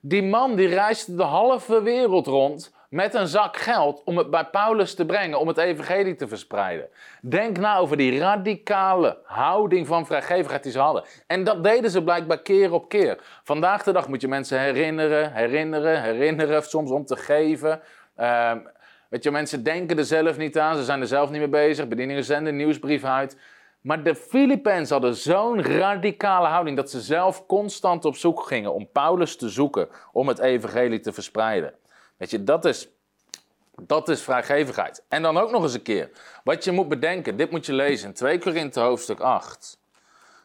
[0.00, 4.44] Die man die reisde de halve wereld rond met een zak geld om het bij
[4.44, 6.88] Paulus te brengen, om het evangelie te verspreiden.
[7.20, 11.04] Denk nou over die radicale houding van vrijgevigheid die ze hadden.
[11.26, 13.18] En dat deden ze blijkbaar keer op keer.
[13.42, 17.80] Vandaag de dag moet je mensen herinneren, herinneren, herinneren, soms om te geven.
[18.18, 18.52] Uh,
[19.08, 21.88] weet je, mensen denken er zelf niet aan, ze zijn er zelf niet mee bezig,
[21.88, 23.36] bedieningen zenden nieuwsbrief uit.
[23.80, 28.88] Maar de Filipijnen hadden zo'n radicale houding dat ze zelf constant op zoek gingen om
[28.92, 31.74] Paulus te zoeken, om het evangelie te verspreiden.
[32.22, 32.88] Weet je, dat is,
[33.80, 35.04] dat is vrijgevigheid.
[35.08, 36.10] En dan ook nog eens een keer,
[36.44, 39.78] wat je moet bedenken, dit moet je lezen in 2 Korinthe hoofdstuk 8.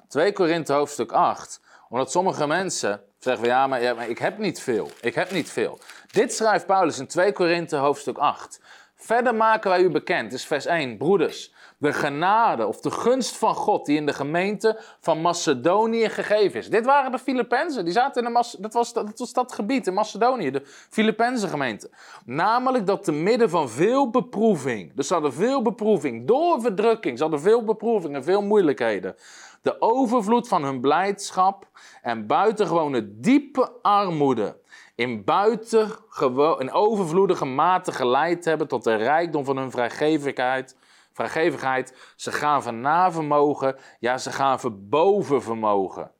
[0.07, 4.37] 2 Korinthe hoofdstuk 8, omdat sommige mensen zeggen van ja maar, ja, maar ik heb
[4.37, 5.79] niet veel, ik heb niet veel.
[6.11, 8.59] Dit schrijft Paulus in 2 Korinthe hoofdstuk 8.
[8.95, 13.55] Verder maken wij u bekend, is vers 1, broeders, de genade of de gunst van
[13.55, 16.69] God die in de gemeente van Macedonië gegeven is.
[16.69, 19.93] Dit waren de Filippenzen, die zaten in de dat, was, dat was dat gebied in
[19.93, 21.89] Macedonië, de Filippense gemeente.
[22.25, 27.23] Namelijk dat te midden van veel beproeving, dus ze hadden veel beproeving door verdrukking, ze
[27.23, 29.15] hadden veel beproevingen, veel moeilijkheden.
[29.61, 31.67] De overvloed van hun blijdschap
[32.01, 34.57] en buitengewone diepe armoede
[34.95, 40.75] in buitengewoon, in overvloedige mate geleid hebben tot de rijkdom van hun vrijgevigheid
[41.17, 42.13] vrijgevigheid.
[42.15, 46.11] Ze gaven na vermogen, ja, ze gaven boven vermogen.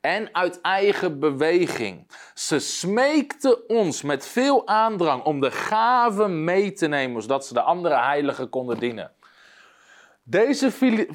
[0.00, 2.10] En uit eigen beweging.
[2.34, 7.62] Ze smeekten ons met veel aandrang om de gaven mee te nemen, zodat ze de
[7.62, 9.12] andere heiligen konden dienen.
[10.22, 10.72] Deze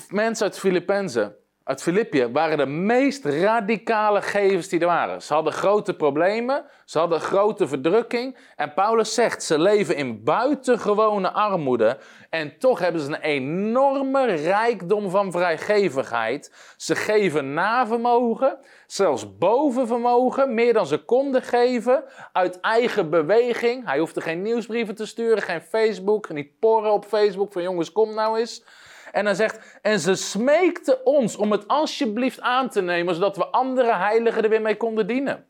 [0.09, 1.35] mensen uit Filippenzen
[1.71, 5.21] uit Filippië waren de meest radicale gevers die er waren.
[5.21, 8.37] Ze hadden grote problemen, ze hadden grote verdrukking.
[8.55, 11.97] En Paulus zegt, ze leven in buitengewone armoede.
[12.29, 16.73] En toch hebben ze een enorme rijkdom van vrijgevigheid.
[16.77, 18.57] Ze geven na vermogen,
[18.87, 22.03] zelfs boven vermogen, meer dan ze konden geven.
[22.31, 23.85] Uit eigen beweging.
[23.85, 28.13] Hij hoefde geen nieuwsbrieven te sturen, geen Facebook, niet porren op Facebook van jongens, kom
[28.13, 28.63] nou eens.
[29.11, 33.45] En hij zegt, en ze smeekten ons om het alsjeblieft aan te nemen, zodat we
[33.45, 35.45] andere heiligen er weer mee konden dienen.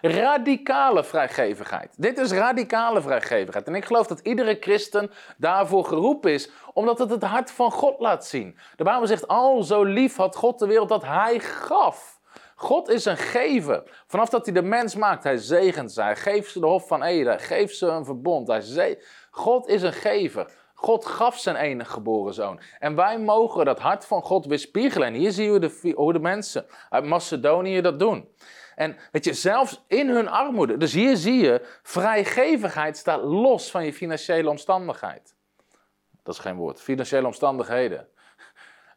[0.00, 1.94] Radicale vrijgevigheid.
[1.96, 3.66] Dit is radicale vrijgevigheid.
[3.66, 8.00] En ik geloof dat iedere christen daarvoor geroepen is, omdat het het hart van God
[8.00, 8.58] laat zien.
[8.76, 12.20] De Bijbel zegt, al zo lief had God de wereld dat hij gaf.
[12.54, 13.82] God is een gever.
[14.06, 16.02] Vanaf dat hij de mens maakt, hij zegent ze.
[16.02, 17.32] Hij geeft ze de hof van Eden.
[17.32, 18.48] Hij geeft ze een verbond.
[18.48, 18.98] Hij
[19.30, 20.50] God is een gever.
[20.82, 22.60] God gaf zijn enige geboren zoon.
[22.78, 25.08] En wij mogen dat hart van God weerspiegelen.
[25.08, 28.28] En hier zien we de, hoe de mensen uit Macedonië dat doen.
[28.74, 30.76] En weet je, zelfs in hun armoede.
[30.76, 35.34] Dus hier zie je, vrijgevigheid staat los van je financiële omstandigheid.
[36.22, 36.80] Dat is geen woord.
[36.80, 38.08] Financiële omstandigheden.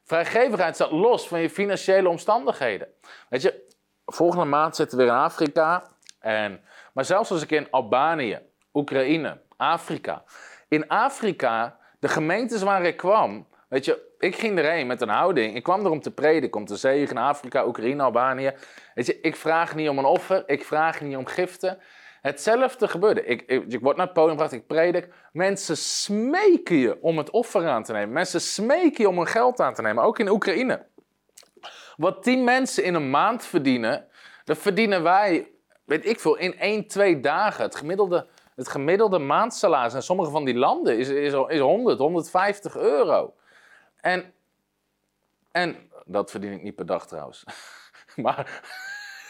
[0.04, 2.88] Vrijgevigheid staat los van je financiële omstandigheden.
[3.30, 3.68] Weet je,
[4.06, 5.84] volgende maand zitten we weer in Afrika.
[6.20, 8.40] En, maar zelfs als ik in Albanië,
[8.74, 10.24] Oekraïne, Afrika.
[10.68, 15.56] In Afrika, de gemeentes waar ik kwam, weet je, ik ging erheen met een houding.
[15.56, 18.54] Ik kwam er om te prediken, om te zegenen, Afrika, Oekraïne, Albanië.
[18.94, 21.80] Weet je, ik vraag niet om een offer, ik vraag niet om giften.
[22.22, 23.26] Hetzelfde gebeurde.
[23.26, 25.10] Ik, ik, word naar het podium gebracht, ik predik.
[25.32, 28.14] Mensen smeken je om het offer aan te nemen.
[28.14, 30.86] Mensen smeken je om hun geld aan te nemen, ook in Oekraïne.
[31.96, 34.08] Wat tien mensen in een maand verdienen,
[34.44, 35.52] dat verdienen wij,
[35.86, 37.64] weet ik veel, in één, twee dagen.
[37.64, 42.76] Het gemiddelde het gemiddelde maandsalaris in sommige van die landen is, is, is 100, 150
[42.76, 43.34] euro.
[44.02, 44.34] En,
[45.52, 47.44] en dat verdien ik niet per dag trouwens.
[48.16, 48.62] maar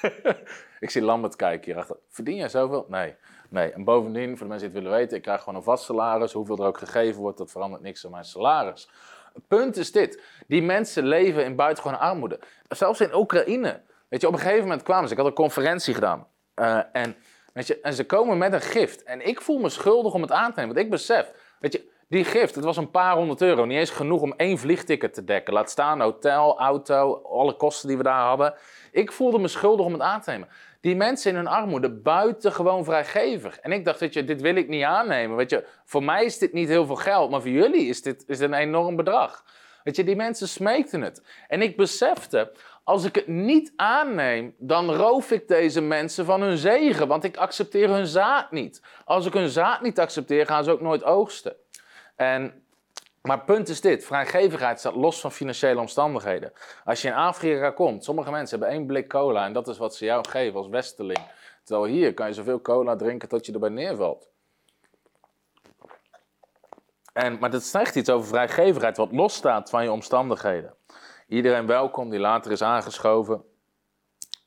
[0.80, 1.98] ik zie Lambert kijken hierachter.
[2.10, 2.86] Verdien jij zoveel?
[2.90, 3.16] Nee.
[3.50, 5.84] Nee, en bovendien, voor de mensen die het willen weten, ik krijg gewoon een vast
[5.84, 6.34] salaris.
[6.34, 8.90] Hoeveel er ook gegeven wordt, dat verandert niks aan mijn salaris.
[9.34, 12.40] Het punt is dit: die mensen leven in buitengewone armoede.
[12.68, 13.82] Zelfs in Oekraïne.
[14.08, 15.14] Weet je, op een gegeven moment kwamen ze.
[15.14, 16.28] Ik had een conferentie gedaan.
[16.56, 17.16] Uh, en
[17.56, 19.04] Weet je, en ze komen met een gift.
[19.04, 20.74] En ik voel me schuldig om het aan te nemen.
[20.76, 23.66] Want ik besef, weet je, die gift, het was een paar honderd euro.
[23.66, 25.54] Niet eens genoeg om één vliegticket te dekken.
[25.54, 28.54] Laat staan hotel, auto, alle kosten die we daar hadden.
[28.92, 30.48] Ik voelde me schuldig om het aan te nemen.
[30.82, 33.60] Die mensen in hun armoede buitengewoon vrijgevig.
[33.60, 35.36] En ik dacht, weet je, dit wil ik niet aannemen.
[35.36, 38.24] Weet je, voor mij is dit niet heel veel geld, maar voor jullie is dit,
[38.28, 39.44] is een enorm bedrag.
[39.84, 41.22] Weet je, die mensen smeekten het.
[41.48, 42.52] En ik besefte,
[42.86, 47.38] als ik het niet aanneem, dan roof ik deze mensen van hun zegen, want ik
[47.38, 48.82] accepteer hun zaad niet.
[49.06, 51.56] Als ik hun zaad niet accepteer, gaan ze ook nooit oogsten.
[52.16, 52.64] En
[53.26, 56.54] Maar punt is dit: vrijgevigheid staat los van financiële omstandigheden.
[56.84, 59.96] Als je in Afrika komt, sommige mensen hebben één blik cola en dat is wat
[59.96, 61.20] ze jou geven als westerling.
[61.64, 64.30] Terwijl hier kan je zoveel cola drinken tot je erbij neervalt.
[67.14, 70.75] En, maar dat zegt iets over vrijgevigheid, wat losstaat van je omstandigheden.
[71.28, 73.44] Iedereen welkom die later is aangeschoven.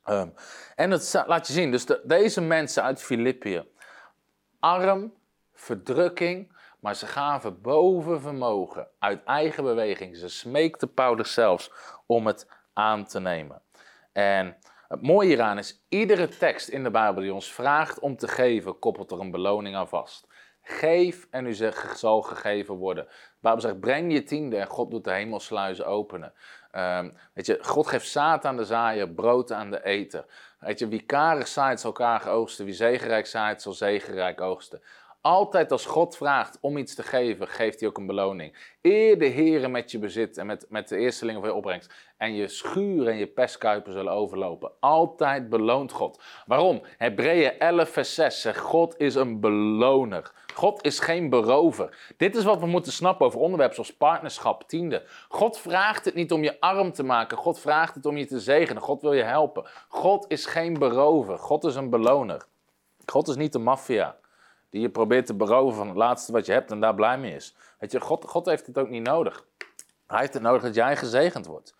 [0.08, 0.34] Um,
[0.74, 3.64] en dat laat je zien, dus deze mensen uit Filippië,
[4.60, 5.14] arm,
[5.54, 10.16] verdrukking, maar ze gaven boven vermogen uit eigen beweging.
[10.16, 11.72] Ze smeekten Paulus zelfs
[12.06, 13.62] om het aan te nemen.
[14.12, 14.56] En
[14.88, 18.78] het mooie hieraan is, iedere tekst in de Bijbel die ons vraagt om te geven,
[18.78, 20.26] koppelt er een beloning aan vast.
[20.62, 21.54] Geef en u
[21.94, 23.04] zal gegeven worden.
[23.04, 26.32] De Bijbel zegt, breng je tiende en God doet de hemelsluizen openen.
[26.78, 30.24] Um, weet je, God geeft zaad aan de zaaier, brood aan de eter.
[30.58, 34.82] Weet je, wie karig zaait zal karig oogsten, wie zegenrijk zaait zal zegenrijk oogsten.
[35.20, 38.76] Altijd als God vraagt om iets te geven, geeft hij ook een beloning.
[38.82, 41.92] Eer de Heeren met je bezit en met, met de eerstelingen van je opbrengst.
[42.16, 44.72] En je schuur en je pestkuipen zullen overlopen.
[44.80, 46.22] Altijd beloont God.
[46.46, 46.82] Waarom?
[46.96, 50.32] Hebreeën 11 vers 6 zegt, God is een beloner.
[50.58, 52.12] God is geen berover.
[52.16, 55.04] Dit is wat we moeten snappen over onderwerpen zoals partnerschap, tiende.
[55.28, 57.36] God vraagt het niet om je arm te maken.
[57.36, 58.82] God vraagt het om je te zegenen.
[58.82, 59.66] God wil je helpen.
[59.88, 61.38] God is geen berover.
[61.38, 62.44] God is een beloner.
[63.06, 64.16] God is niet de maffia
[64.70, 67.34] die je probeert te beroven van het laatste wat je hebt en daar blij mee
[67.34, 67.54] is.
[67.78, 69.44] Weet je, God, God heeft het ook niet nodig.
[70.06, 71.74] Hij heeft het nodig dat jij gezegend wordt.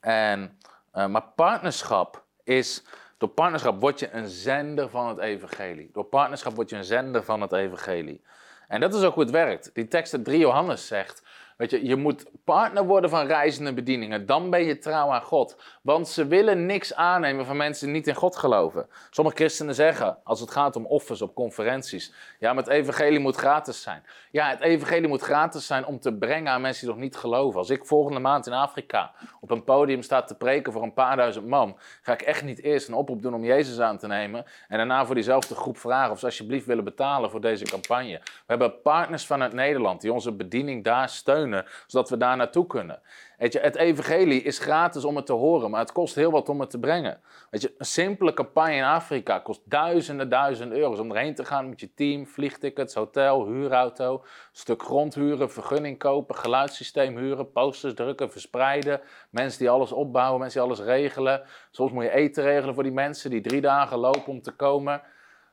[0.00, 0.58] En,
[0.94, 2.84] uh, maar partnerschap is,
[3.18, 5.90] door partnerschap word je een zender van het evangelie.
[5.92, 8.22] Door partnerschap word je een zender van het evangelie.
[8.68, 9.70] En dat is ook hoe het werkt.
[9.74, 11.22] Die tekst uit 3 Johannes zegt,
[11.56, 14.26] Weet je, je moet partner worden van reizende bedieningen.
[14.26, 15.56] Dan ben je trouw aan God.
[15.82, 18.88] Want ze willen niks aannemen van mensen die niet in God geloven.
[19.10, 22.12] Sommige christenen zeggen, als het gaat om offers op conferenties.
[22.38, 24.02] Ja, maar het evangelie moet gratis zijn.
[24.30, 27.58] Ja, het evangelie moet gratis zijn om te brengen aan mensen die nog niet geloven.
[27.58, 31.16] Als ik volgende maand in Afrika op een podium sta te preken voor een paar
[31.16, 31.78] duizend man.
[32.02, 34.44] Ga ik echt niet eerst een oproep doen om Jezus aan te nemen.
[34.68, 38.20] En daarna voor diezelfde groep vragen of ze alsjeblieft willen betalen voor deze campagne.
[38.22, 41.44] We hebben partners vanuit Nederland die onze bediening daar steunen
[41.86, 43.00] zodat we daar naartoe kunnen.
[43.38, 46.48] Weet je, het evangelie is gratis om het te horen, maar het kost heel wat
[46.48, 47.20] om het te brengen.
[47.50, 51.68] Weet je, een simpele campagne in Afrika kost duizenden, duizenden euro's om erheen te gaan
[51.68, 58.30] met je team, vliegtickets, hotel, huurauto, stuk grond huren, vergunning kopen, geluidssysteem huren, posters drukken,
[58.30, 61.42] verspreiden, mensen die alles opbouwen, mensen die alles regelen.
[61.70, 65.02] Soms moet je eten regelen voor die mensen die drie dagen lopen om te komen.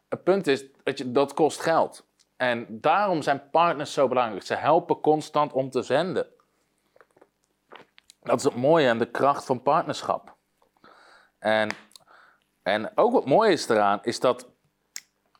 [0.09, 2.05] Het punt is, weet je, dat kost geld.
[2.43, 4.45] En daarom zijn partners zo belangrijk.
[4.45, 6.27] Ze helpen constant om te zenden.
[8.21, 10.35] Dat is het mooie en de kracht van partnerschap.
[11.39, 11.69] En,
[12.63, 14.49] en ook wat mooi is eraan, is dat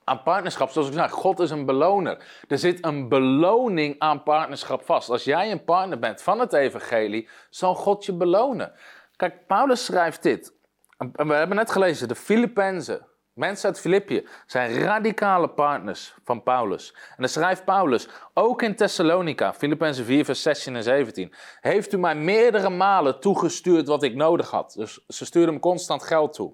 [0.04, 2.42] aan partnerschap, zoals ik zei, God is een beloner.
[2.48, 5.10] Er zit een beloning aan partnerschap vast.
[5.10, 8.74] Als jij een partner bent van het evangelie, zal God je belonen.
[9.16, 10.54] Kijk, Paulus schrijft dit.
[10.98, 13.08] We hebben net gelezen, de Filippenzen.
[13.34, 16.94] Mensen uit Filippië zijn radicale partners van Paulus.
[16.94, 21.98] En dan schrijft Paulus, ook in Thessalonica, Filippenzen 4, vers 16 en 17, heeft u
[21.98, 24.74] mij meerdere malen toegestuurd wat ik nodig had.
[24.78, 26.54] Dus ze stuurden hem constant geld toe.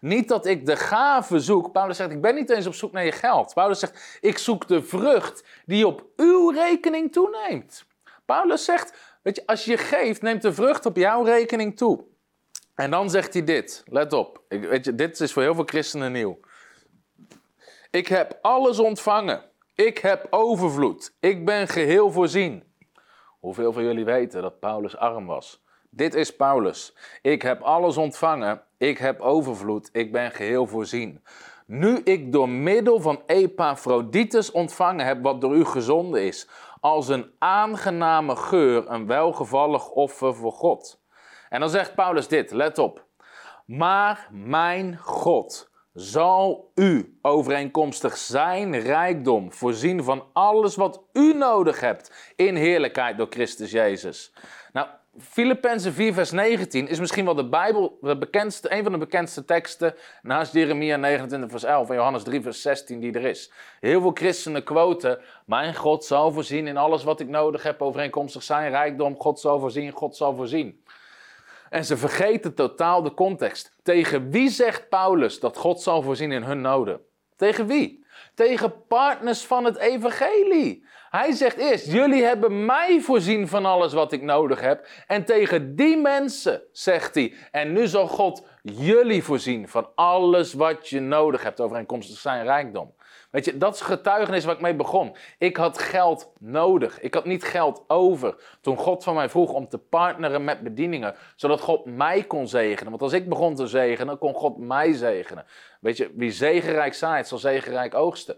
[0.00, 1.72] Niet dat ik de gave zoek.
[1.72, 3.54] Paulus zegt, ik ben niet eens op zoek naar je geld.
[3.54, 7.84] Paulus zegt, ik zoek de vrucht die op uw rekening toeneemt.
[8.24, 12.04] Paulus zegt, weet je, als je geeft, neemt de vrucht op jouw rekening toe.
[12.80, 13.82] En dan zegt hij dit.
[13.86, 14.42] Let op.
[14.48, 16.38] Ik, weet je, dit is voor heel veel christenen nieuw.
[17.90, 19.44] Ik heb alles ontvangen.
[19.74, 21.16] Ik heb overvloed.
[21.20, 22.64] Ik ben geheel voorzien.
[23.40, 25.62] Hoeveel van jullie weten dat Paulus arm was?
[25.90, 26.96] Dit is Paulus.
[27.22, 28.62] Ik heb alles ontvangen.
[28.78, 29.88] Ik heb overvloed.
[29.92, 31.24] Ik ben geheel voorzien.
[31.66, 36.48] Nu ik door middel van Epaphroditus ontvangen heb wat door u gezonden is,
[36.80, 40.99] als een aangename geur, een welgevallig offer voor God.
[41.50, 43.04] En dan zegt Paulus dit, let op.
[43.66, 52.32] Maar mijn God zal u overeenkomstig zijn rijkdom voorzien van alles wat u nodig hebt
[52.36, 54.32] in heerlijkheid door Christus Jezus.
[54.72, 54.86] Nou,
[55.18, 59.44] Filippenzen 4 vers 19 is misschien wel de Bijbel, de bekendste, een van de bekendste
[59.44, 63.52] teksten naast Jeremia 29 vers 11 en Johannes 3 vers 16 die er is.
[63.80, 68.42] Heel veel christenen quoten, mijn God zal voorzien in alles wat ik nodig heb overeenkomstig
[68.42, 69.20] zijn rijkdom.
[69.20, 70.82] God zal voorzien, God zal voorzien.
[71.70, 73.76] En ze vergeten totaal de context.
[73.82, 77.00] Tegen wie zegt Paulus dat God zal voorzien in hun noden?
[77.36, 78.04] Tegen wie?
[78.34, 80.86] Tegen partners van het evangelie.
[81.10, 84.86] Hij zegt eerst, jullie hebben mij voorzien van alles wat ik nodig heb.
[85.06, 90.88] En tegen die mensen zegt hij, en nu zal God jullie voorzien van alles wat
[90.88, 92.94] je nodig hebt overeenkomstig zijn rijkdom.
[93.30, 95.16] Weet je, dat is getuigenis waar ik mee begon.
[95.38, 97.00] Ik had geld nodig.
[97.00, 98.34] Ik had niet geld over.
[98.60, 102.90] Toen God van mij vroeg om te partneren met bedieningen, zodat God mij kon zegenen.
[102.90, 105.46] Want als ik begon te zegenen, kon God mij zegenen.
[105.80, 108.36] Weet je, wie zegenrijk zaait, zal zegenrijk oogsten.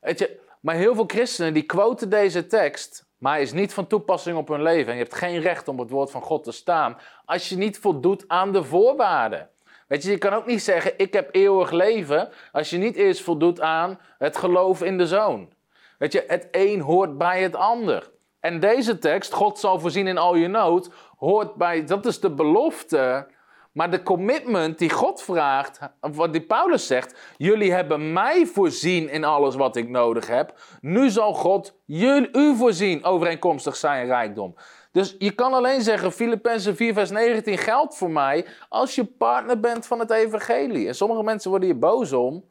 [0.00, 3.86] Weet je, maar heel veel christenen die quoten deze tekst, maar hij is niet van
[3.86, 4.86] toepassing op hun leven.
[4.86, 7.78] En je hebt geen recht om het woord van God te staan als je niet
[7.78, 9.50] voldoet aan de voorwaarden.
[9.90, 13.22] Weet je, je kan ook niet zeggen, ik heb eeuwig leven, als je niet eerst
[13.22, 15.52] voldoet aan het geloof in de Zoon.
[15.98, 18.10] Weet je, het een hoort bij het ander.
[18.40, 22.30] En deze tekst, God zal voorzien in al je nood, hoort bij, dat is de
[22.30, 23.26] belofte.
[23.72, 29.24] Maar de commitment die God vraagt, wat die Paulus zegt, jullie hebben mij voorzien in
[29.24, 30.58] alles wat ik nodig heb.
[30.80, 34.54] Nu zal God jullie, u voorzien overeenkomstig zijn rijkdom.
[34.92, 39.60] Dus je kan alleen zeggen, Filippenzen 4 vers 19 geldt voor mij als je partner
[39.60, 40.86] bent van het evangelie.
[40.86, 42.44] En sommige mensen worden hier boos om.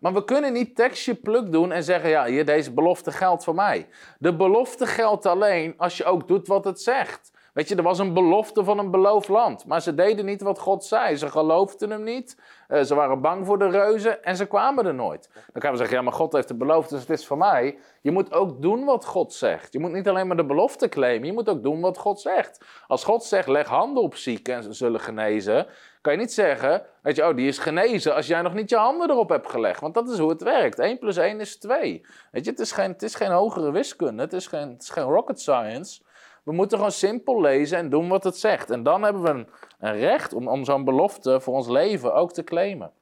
[0.00, 3.54] Maar we kunnen niet tekstje pluk doen en zeggen, ja, hier, deze belofte geldt voor
[3.54, 3.88] mij.
[4.18, 7.32] De belofte geldt alleen als je ook doet wat het zegt.
[7.52, 9.66] Weet je, er was een belofte van een beloofd land.
[9.66, 11.16] Maar ze deden niet wat God zei.
[11.16, 12.38] Ze geloofden hem niet.
[12.68, 15.30] Uh, ze waren bang voor de reuzen en ze kwamen er nooit.
[15.52, 17.78] Dan kan we zeggen, ja, maar God heeft het beloofd, dus het is voor mij.
[18.00, 19.72] Je moet ook doen wat God zegt.
[19.72, 22.64] Je moet niet alleen maar de belofte claimen, je moet ook doen wat God zegt.
[22.86, 25.66] Als God zegt, leg handen op zieken en ze zullen genezen,
[26.00, 28.76] kan je niet zeggen, weet je, oh, die is genezen als jij nog niet je
[28.76, 29.80] handen erop hebt gelegd.
[29.80, 30.78] Want dat is hoe het werkt.
[30.78, 32.06] 1 plus 1 is 2.
[32.30, 34.90] Weet je, het is geen, het is geen hogere wiskunde, het is geen, het is
[34.90, 36.02] geen rocket science.
[36.46, 38.70] We moeten gewoon simpel lezen en doen wat het zegt.
[38.70, 39.46] En dan hebben we
[39.78, 42.92] een, recht om, om zo'n belofte voor ons leven ook te claimen.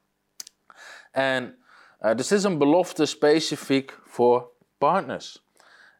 [1.11, 1.57] En
[2.01, 5.43] uh, dus dit is een belofte specifiek voor partners.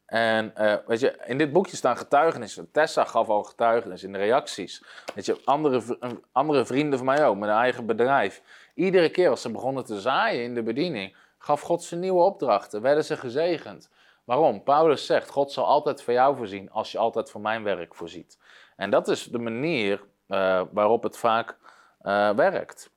[0.06, 2.72] En uh, weet je, in dit boekje staan getuigenissen.
[2.72, 4.84] Tessa gaf al getuigenis in de reacties.
[5.16, 5.98] Weet je, andere,
[6.32, 8.42] andere vrienden van mij ook, met een eigen bedrijf.
[8.74, 12.82] Iedere keer als ze begonnen te zaaien in de bediening, gaf God ze nieuwe opdrachten,
[12.82, 13.90] werden ze gezegend.
[14.26, 14.64] Waarom?
[14.64, 18.40] Paulus zegt, God zal altijd voor jou voorzien als je altijd voor mijn werk voorziet.
[18.76, 21.58] En dat is de manier uh, waarop het vaak
[22.02, 22.94] uh, werkt.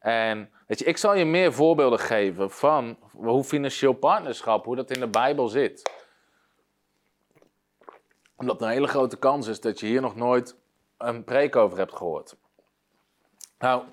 [0.00, 4.90] En weet je, ik zal je meer voorbeelden geven van hoe financieel partnerschap, hoe dat
[4.90, 5.90] in de Bijbel zit.
[8.36, 10.56] Omdat er een hele grote kans is dat je hier nog nooit
[10.98, 12.36] een preek over hebt gehoord.
[13.58, 13.84] Nou,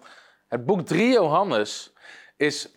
[0.48, 1.94] het boek 3 Johannes
[2.38, 2.72] is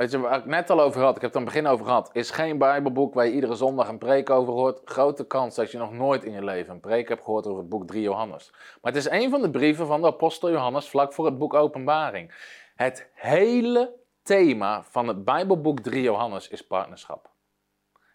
[0.00, 1.84] Weet je, waar ik net al over had, ik heb het aan het begin over
[1.84, 4.80] gehad, is geen Bijbelboek waar je iedere zondag een preek over hoort.
[4.84, 7.68] Grote kans dat je nog nooit in je leven een preek hebt gehoord over het
[7.68, 8.50] boek 3 Johannes.
[8.50, 11.54] Maar het is een van de brieven van de apostel Johannes vlak voor het boek
[11.54, 12.34] Openbaring.
[12.74, 17.30] Het hele thema van het Bijbelboek 3 Johannes is partnerschap.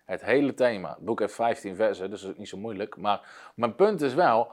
[0.06, 0.90] Het hele thema.
[0.90, 2.98] Het boek heeft 15 versen, dus dat is niet zo moeilijk.
[2.98, 4.52] Maar mijn punt is wel,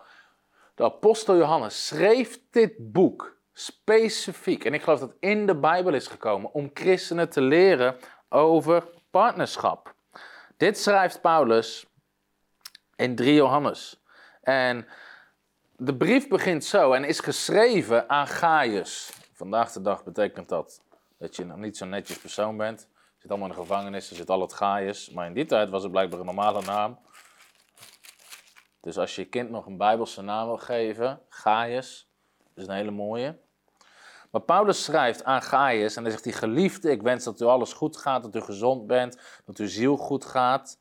[0.75, 6.07] de apostel Johannes schreef dit boek specifiek, en ik geloof dat in de Bijbel is
[6.07, 7.97] gekomen, om christenen te leren
[8.29, 9.95] over partnerschap.
[10.57, 11.87] Dit schrijft Paulus
[12.97, 14.03] in 3 Johannes.
[14.43, 14.87] En
[15.77, 19.13] de brief begint zo en is geschreven aan Gaius.
[19.33, 20.83] Vandaag de dag betekent dat
[21.23, 22.81] dat je nog niet zo'n netjes persoon bent.
[22.81, 25.11] Je zit allemaal in de gevangenis, er zit al het Gaius.
[25.11, 26.99] Maar in die tijd was het blijkbaar een normale naam.
[28.81, 32.12] Dus als je je kind nog een Bijbelse naam wil geven, Gaius,
[32.55, 33.39] is een hele mooie.
[34.31, 37.73] Maar Paulus schrijft aan Gaius en hij zegt hij, geliefde, ik wens dat u alles
[37.73, 40.79] goed gaat, dat u gezond bent, dat uw ziel goed gaat.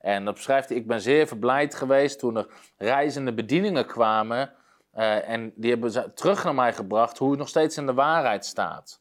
[0.00, 4.52] En dan schrijft hij, ik ben zeer verblijd geweest toen er reizende bedieningen kwamen
[4.94, 8.44] uh, en die hebben terug naar mij gebracht hoe u nog steeds in de waarheid
[8.44, 9.00] staat.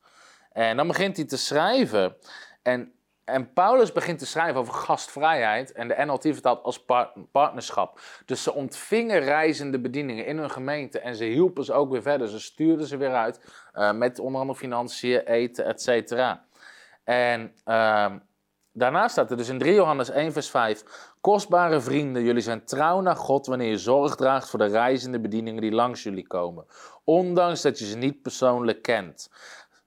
[0.51, 2.15] En dan begint hij te schrijven
[2.62, 2.93] en
[3.29, 6.85] en Paulus begint te schrijven over gastvrijheid en de NLT vertaalt als
[7.31, 7.99] partnerschap.
[8.25, 12.27] Dus ze ontvingen reizende bedieningen in hun gemeente en ze hielpen ze ook weer verder.
[12.27, 13.41] Ze stuurden ze weer uit
[13.73, 16.43] uh, met onder andere financiën, eten, et cetera.
[17.03, 18.11] En uh,
[18.71, 20.83] daarna staat er dus in 3 Johannes 1 vers 5...
[21.21, 25.61] Kostbare vrienden, jullie zijn trouw naar God wanneer je zorg draagt voor de reizende bedieningen
[25.61, 26.65] die langs jullie komen.
[27.03, 29.29] Ondanks dat je ze niet persoonlijk kent.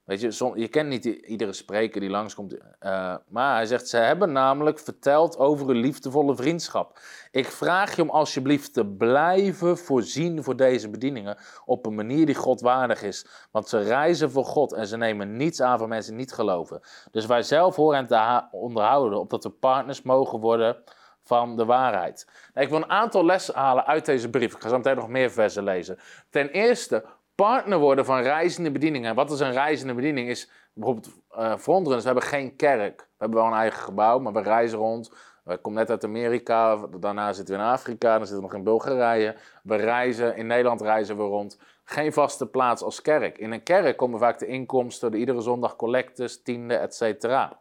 [0.03, 2.53] Weet je, je kent niet iedere spreker die langskomt.
[2.53, 6.99] Uh, maar hij zegt, ze hebben namelijk verteld over een liefdevolle vriendschap.
[7.31, 12.35] Ik vraag je om alsjeblieft te blijven voorzien voor deze bedieningen op een manier die
[12.35, 13.25] God waardig is.
[13.51, 16.81] Want ze reizen voor God en ze nemen niets aan van mensen die niet geloven.
[17.11, 20.83] Dus wij zelf horen hen te onderhouden, opdat we partners mogen worden
[21.23, 22.27] van de waarheid.
[22.53, 24.53] Nou, ik wil een aantal lessen halen uit deze brief.
[24.55, 25.97] Ik ga zo meteen nog meer versen lezen.
[26.29, 27.05] Ten eerste,
[27.43, 29.15] partner worden van reizende bedieningen.
[29.15, 30.29] Wat is een reizende bediening?
[30.29, 32.99] Is bijvoorbeeld uh, we hebben geen kerk.
[32.99, 35.11] We hebben wel een eigen gebouw, maar we reizen rond.
[35.43, 38.63] We komen net uit Amerika, daarna zitten we in Afrika, dan zitten we nog in
[38.63, 39.35] Bulgarije.
[39.63, 41.59] We reizen, in Nederland reizen we rond.
[41.83, 43.37] geen vaste plaats als kerk.
[43.37, 47.59] In een kerk komen vaak de inkomsten, de iedere zondag collectes, tiende, et cetera.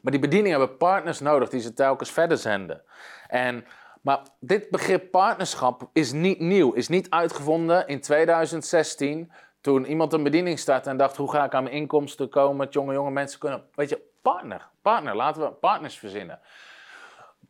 [0.00, 2.82] Maar die bedieningen hebben partners nodig die ze telkens verder zenden.
[3.28, 3.64] En,
[4.00, 10.22] maar dit begrip partnerschap is niet nieuw, is niet uitgevonden in 2016 toen iemand een
[10.22, 13.64] bediening startte en dacht, hoe ga ik aan mijn inkomsten komen, jonge, jonge mensen kunnen...
[13.74, 16.40] Weet je, partner, partner, laten we partners verzinnen.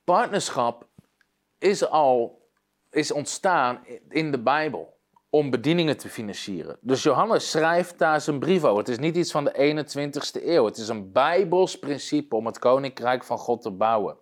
[0.05, 0.87] Partnerschap
[1.59, 2.41] is al
[2.91, 4.99] is ontstaan in de Bijbel
[5.31, 6.77] om bedieningen te financieren.
[6.81, 8.79] Dus Johannes schrijft daar zijn brief over.
[8.79, 10.65] Het is niet iets van de 21ste eeuw.
[10.65, 14.17] Het is een Bijbels principe om het koninkrijk van God te bouwen.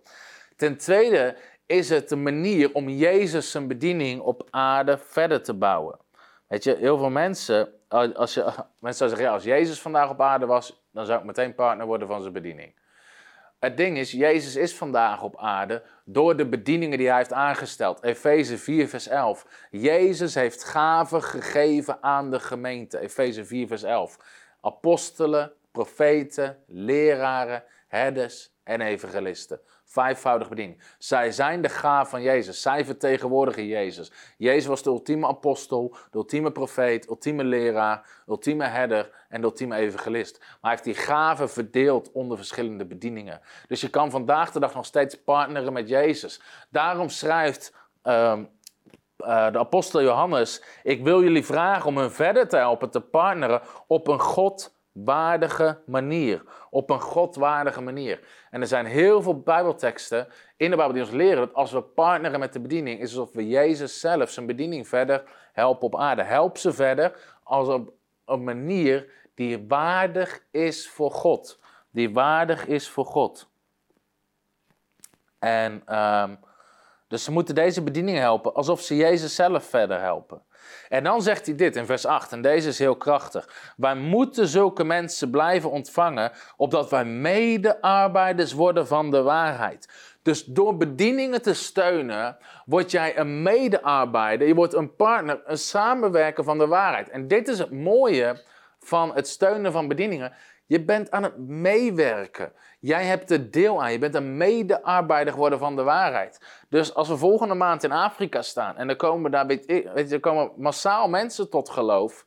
[0.55, 1.37] Ten tweede
[1.69, 5.99] is het een manier om Jezus zijn bediening op aarde verder te bouwen.
[6.47, 7.73] Weet je, heel veel mensen,
[8.13, 11.85] als je, mensen zeggen, als Jezus vandaag op aarde was, dan zou ik meteen partner
[11.85, 12.75] worden van zijn bediening.
[13.59, 18.03] Het ding is, Jezus is vandaag op aarde door de bedieningen die hij heeft aangesteld.
[18.03, 19.67] Efeze 4, vers 11.
[19.71, 22.99] Jezus heeft gaven gegeven aan de gemeente.
[22.99, 24.17] Efeze 4, vers 11.
[24.61, 29.61] Apostelen, profeten, leraren, herders en evangelisten.
[29.89, 30.81] Vijfvoudig bediening.
[30.97, 32.61] Zij zijn de gaaf van Jezus.
[32.61, 34.11] Zij vertegenwoordigen Jezus.
[34.37, 39.75] Jezus was de ultieme apostel, de ultieme profeet, ultieme leraar, ultieme herder en de ultieme
[39.75, 40.37] evangelist.
[40.39, 43.41] Maar hij heeft die gaven verdeeld onder verschillende bedieningen.
[43.67, 46.41] Dus je kan vandaag de dag nog steeds partneren met Jezus.
[46.69, 47.73] Daarom schrijft
[48.03, 48.37] uh,
[49.19, 53.61] uh, de apostel Johannes: Ik wil jullie vragen om hun verder te helpen te partneren
[53.87, 56.43] op een God waardige manier.
[56.69, 58.19] Op een godwaardige manier.
[58.51, 60.27] En er zijn heel veel Bijbelteksten
[60.57, 63.33] in de Bijbel die ons leren dat als we partneren met de bediening, is alsof
[63.33, 65.23] we Jezus zelf zijn bediening verder
[65.53, 66.23] helpen op aarde.
[66.23, 67.93] Help ze verder als op
[68.25, 71.59] een manier die waardig is voor God.
[71.91, 73.49] Die waardig is voor God.
[75.39, 76.39] En um,
[77.09, 80.41] dus ze moeten deze bediening helpen alsof ze Jezus zelf verder helpen.
[80.89, 83.73] En dan zegt hij dit in vers 8, en deze is heel krachtig.
[83.77, 89.87] Wij moeten zulke mensen blijven ontvangen, opdat wij medearbeiders worden van de waarheid.
[90.21, 96.43] Dus door bedieningen te steunen, word jij een medearbeider, je wordt een partner, een samenwerker
[96.43, 97.09] van de waarheid.
[97.09, 98.43] En dit is het mooie
[98.79, 100.33] van het steunen van bedieningen.
[100.69, 102.51] Je bent aan het meewerken.
[102.79, 103.91] Jij hebt er deel aan.
[103.91, 106.39] Je bent een medearbeider geworden van de waarheid.
[106.67, 110.19] Dus als we volgende maand in Afrika staan en er komen daar weet je, er
[110.19, 112.25] komen massaal mensen tot geloof.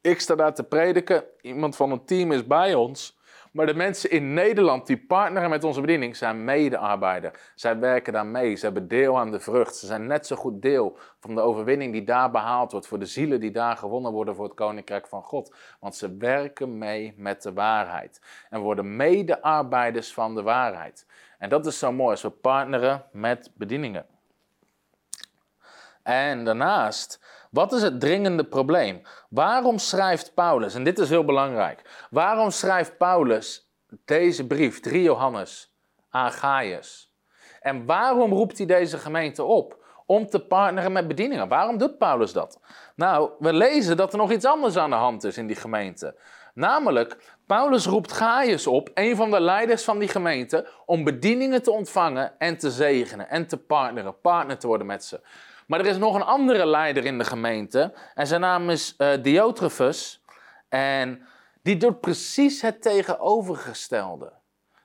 [0.00, 1.24] Ik sta daar te prediken.
[1.40, 3.18] Iemand van een team is bij ons.
[3.54, 7.52] Maar de mensen in Nederland die partneren met onze bediening zijn medearbeider.
[7.54, 8.56] Zij werken daar mee.
[8.56, 9.76] Ze hebben deel aan de vrucht.
[9.76, 12.86] Ze zijn net zo goed deel van de overwinning die daar behaald wordt.
[12.86, 15.54] Voor de zielen die daar gewonnen worden voor het koninkrijk van God.
[15.80, 18.20] Want ze werken mee met de waarheid.
[18.50, 21.06] En worden medearbeiders van de waarheid.
[21.38, 24.06] En dat is zo mooi als we partneren met bedieningen.
[26.02, 27.20] En daarnaast
[27.54, 29.02] wat is het dringende probleem?
[29.28, 33.70] Waarom schrijft Paulus, en dit is heel belangrijk, waarom schrijft Paulus
[34.04, 35.74] deze brief, 3 Johannes,
[36.10, 37.12] aan Gaius?
[37.60, 41.48] En waarom roept hij deze gemeente op om te partneren met bedieningen?
[41.48, 42.60] Waarom doet Paulus dat?
[42.96, 46.16] Nou, we lezen dat er nog iets anders aan de hand is in die gemeente.
[46.54, 51.70] Namelijk, Paulus roept Gaius op, een van de leiders van die gemeente, om bedieningen te
[51.70, 55.20] ontvangen en te zegenen en te partneren, partner te worden met ze.
[55.66, 57.94] Maar er is nog een andere leider in de gemeente.
[58.14, 59.90] En zijn naam is uh.
[60.68, 61.26] En
[61.62, 64.32] die doet precies het tegenovergestelde.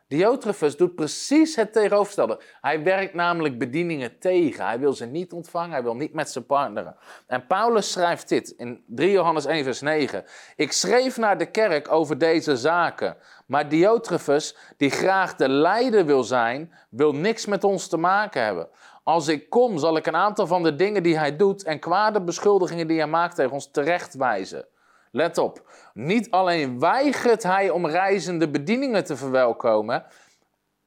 [0.09, 2.41] Diotrephes doet precies het tegenovergestelde.
[2.61, 4.65] Hij werkt namelijk bedieningen tegen.
[4.65, 6.95] Hij wil ze niet ontvangen, hij wil niet met ze partneren.
[7.27, 10.25] En Paulus schrijft dit in 3 Johannes 1 vers 9.
[10.55, 13.17] Ik schreef naar de kerk over deze zaken.
[13.45, 18.69] Maar Diotrephes, die graag de leider wil zijn, wil niks met ons te maken hebben.
[19.09, 22.21] Als ik kom, zal ik een aantal van de dingen die hij doet en kwade
[22.21, 24.65] beschuldigingen die hij maakt tegen ons terechtwijzen.
[25.11, 25.61] Let op,
[25.93, 30.05] niet alleen weigert hij om reizende bedieningen te verwelkomen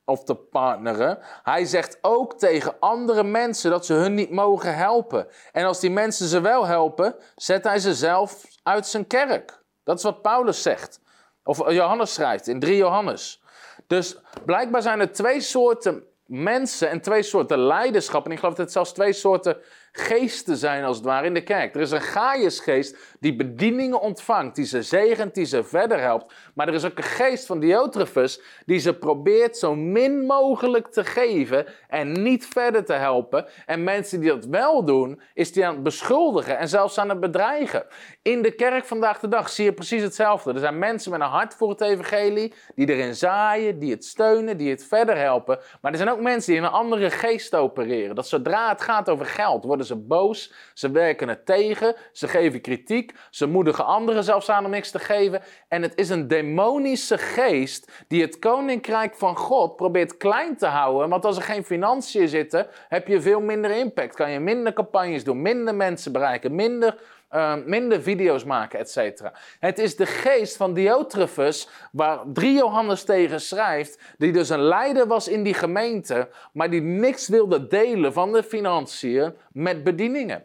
[0.04, 5.26] of te partneren, hij zegt ook tegen andere mensen dat ze hun niet mogen helpen.
[5.52, 9.62] En als die mensen ze wel helpen, zet hij ze zelf uit zijn kerk.
[9.84, 11.00] Dat is wat Paulus zegt.
[11.44, 13.42] Of Johannes schrijft in 3 Johannes.
[13.86, 18.24] Dus blijkbaar zijn er twee soorten mensen en twee soorten leiderschap.
[18.24, 19.56] En ik geloof dat het zelfs twee soorten
[19.92, 21.74] geesten zijn als het ware in de kerk.
[21.74, 26.34] Er is een Gaiusgeest die bedieningen ontvangt, die ze zegent, die ze verder helpt.
[26.54, 31.04] Maar er is ook een geest van Diotrephes die ze probeert zo min mogelijk te
[31.04, 33.46] geven en niet verder te helpen.
[33.66, 37.20] En mensen die dat wel doen, is die aan het beschuldigen en zelfs aan het
[37.20, 37.86] bedreigen.
[38.22, 40.52] In de kerk vandaag de dag zie je precies hetzelfde.
[40.52, 44.56] Er zijn mensen met een hart voor het evangelie, die erin zaaien, die het steunen,
[44.56, 45.58] die het verder helpen.
[45.80, 48.14] Maar er zijn ook mensen die in een andere geest opereren.
[48.14, 52.60] Dat zodra het gaat over geld, worden ze boos, ze werken het tegen, ze geven
[52.60, 55.42] kritiek, ze moedigen anderen zelfs aan om niks te geven.
[55.68, 61.08] En het is een demonische geest die het koninkrijk van God probeert klein te houden.
[61.08, 64.14] Want als er geen financiën zitten, heb je veel minder impact.
[64.14, 67.00] Kan je minder campagnes doen, minder mensen bereiken, minder
[67.32, 69.32] Ehm, minder video's maken, et cetera.
[69.58, 75.06] Het is de geest van Diotrephes, waar 3 Johannes tegen schrijft, die dus een leider
[75.06, 80.44] was in die gemeente, maar die niks wilde delen van de financiën met bedieningen.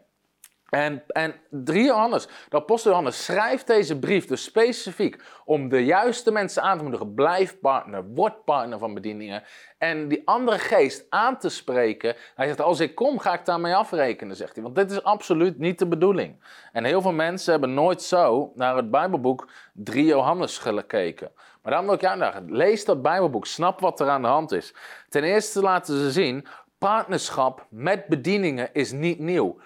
[0.68, 6.30] En, en 3 Johannes, de apostel Johannes, schrijft deze brief dus specifiek om de juiste
[6.30, 7.14] mensen aan te moedigen.
[7.14, 9.42] Blijf partner, word partner van bedieningen.
[9.78, 12.16] En die andere geest aan te spreken.
[12.34, 14.62] Hij zegt, als ik kom, ga ik daarmee afrekenen, zegt hij.
[14.62, 16.44] Want dit is absoluut niet de bedoeling.
[16.72, 21.30] En heel veel mensen hebben nooit zo naar het Bijbelboek 3 Johannes gekeken.
[21.62, 24.52] Maar dan wil ik je uitdagen, lees dat Bijbelboek, snap wat er aan de hand
[24.52, 24.74] is.
[25.08, 26.46] Ten eerste laten ze zien,
[26.78, 29.58] partnerschap met bedieningen is niet nieuw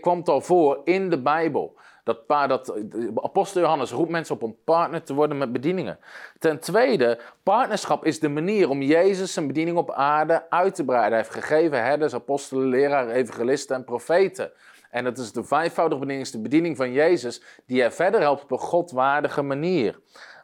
[0.00, 1.76] komt al voor in de Bijbel.
[2.04, 2.74] Dat, dat
[3.14, 5.98] apostel Johannes roept mensen op om partner te worden met bedieningen.
[6.38, 11.12] Ten tweede, partnerschap is de manier om Jezus zijn bediening op aarde uit te breiden.
[11.12, 14.50] Hij heeft gegeven herders, apostelen, leraren, evangelisten en profeten.
[14.90, 18.50] En dat is de vijfvoudige bediening, de bediening van Jezus, die hij verder helpt op
[18.50, 19.98] een godwaardige manier.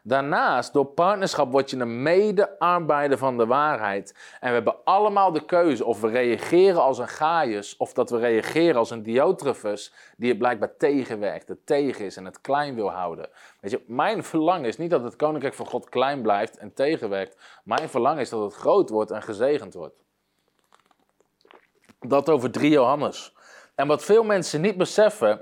[0.07, 4.15] Daarnaast, door partnerschap word je een mede-arbeider van de waarheid.
[4.39, 8.17] En we hebben allemaal de keuze of we reageren als een Gaius of dat we
[8.17, 12.91] reageren als een Diotrephes die het blijkbaar tegenwerkt, het tegen is en het klein wil
[12.91, 13.29] houden.
[13.59, 17.37] Weet je, mijn verlangen is niet dat het koninkrijk van God klein blijft en tegenwerkt.
[17.63, 19.95] Mijn verlangen is dat het groot wordt en gezegend wordt.
[21.99, 23.33] Dat over 3 Johannes.
[23.75, 25.41] En wat veel mensen niet beseffen,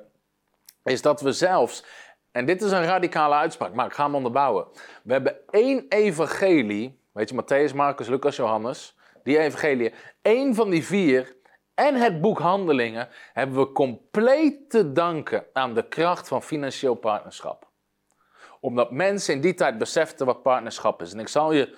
[0.84, 1.86] is dat we zelfs
[2.34, 4.68] en dit is een radicale uitspraak, maar ik ga hem onderbouwen.
[5.04, 8.98] We hebben één evangelie, weet je, Matthäus, Marcus, Lucas, Johannes.
[9.24, 11.36] Die evangelie, één van die vier
[11.76, 17.68] en het boek Handelingen hebben we compleet te danken aan de kracht van financieel partnerschap.
[18.60, 21.14] Omdat mensen in die tijd beseften wat partnerschap is.
[21.14, 21.78] En ik zal je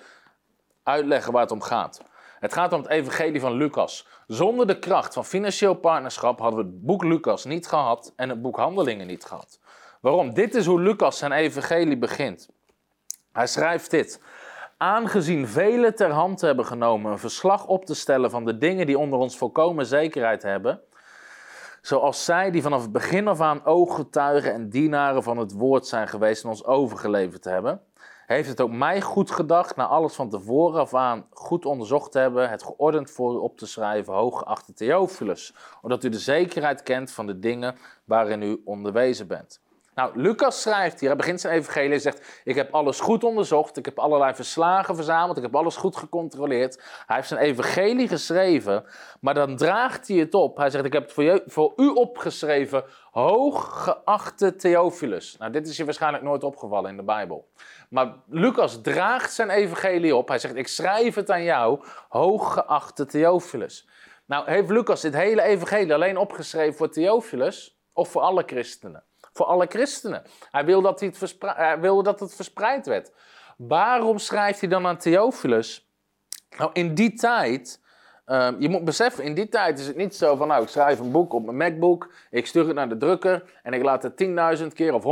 [0.82, 2.02] uitleggen waar het om gaat.
[2.40, 4.06] Het gaat om het evangelie van Lucas.
[4.26, 8.42] Zonder de kracht van financieel partnerschap hadden we het boek Lucas niet gehad en het
[8.42, 9.60] boek Handelingen niet gehad.
[10.06, 10.34] Waarom?
[10.34, 12.48] Dit is hoe Lucas zijn evangelie begint.
[13.32, 14.20] Hij schrijft dit.
[14.76, 18.98] Aangezien velen ter hand hebben genomen een verslag op te stellen van de dingen die
[18.98, 20.80] onder ons volkomen zekerheid hebben,
[21.82, 26.08] zoals zij die vanaf het begin af aan ooggetuigen en dienaren van het woord zijn
[26.08, 27.80] geweest en ons overgeleverd hebben,
[28.26, 32.18] heeft het ook mij goed gedacht, na alles van tevoren af aan goed onderzocht te
[32.18, 37.10] hebben, het geordend voor u op te schrijven, hooggeachte Theophilus, omdat u de zekerheid kent
[37.10, 39.64] van de dingen waarin u onderwezen bent.
[39.96, 43.76] Nou, Lucas schrijft hier, hij begint zijn evangelie en zegt, ik heb alles goed onderzocht,
[43.76, 46.82] ik heb allerlei verslagen verzameld, ik heb alles goed gecontroleerd.
[47.06, 48.84] Hij heeft zijn evangelie geschreven,
[49.20, 50.56] maar dan draagt hij het op.
[50.56, 55.36] Hij zegt, ik heb het voor, je, voor u opgeschreven, hooggeachte Theophilus.
[55.36, 57.48] Nou, dit is je waarschijnlijk nooit opgevallen in de Bijbel.
[57.88, 60.28] Maar Lucas draagt zijn evangelie op.
[60.28, 63.88] Hij zegt, ik schrijf het aan jou, hooggeachte Theophilus.
[64.26, 69.04] Nou, heeft Lucas dit hele evangelie alleen opgeschreven voor Theophilus of voor alle christenen?
[69.36, 70.22] Voor alle christenen.
[70.50, 73.12] Hij wilde dat, het, hij wilde dat het verspreid werd.
[73.56, 75.90] Waarom schrijft hij dan aan Theophilus?
[76.58, 77.80] Nou, in die tijd
[78.26, 80.98] Ehm, je moet beseffen, in die tijd is het niet zo van, nou, ik schrijf
[80.98, 84.16] een boek op mijn MacBook, ik stuur het naar de drukker en ik laat het
[84.16, 85.04] 10.000 keer of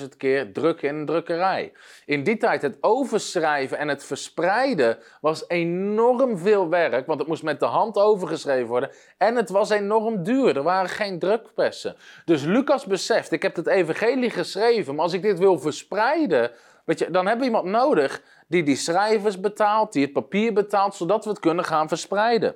[0.00, 1.72] 100.000 keer drukken in een drukkerij.
[2.06, 7.42] In die tijd het overschrijven en het verspreiden was enorm veel werk, want het moest
[7.42, 10.56] met de hand overgeschreven worden en het was enorm duur.
[10.56, 11.96] Er waren geen drukpressen.
[12.24, 16.50] Dus Lucas beseft, ik heb het evangelie geschreven, maar als ik dit wil verspreiden,
[16.84, 20.94] weet je, dan hebben we iemand nodig die die schrijvers betaalt, die het papier betaalt,
[20.94, 22.54] zodat we het kunnen gaan verspreiden.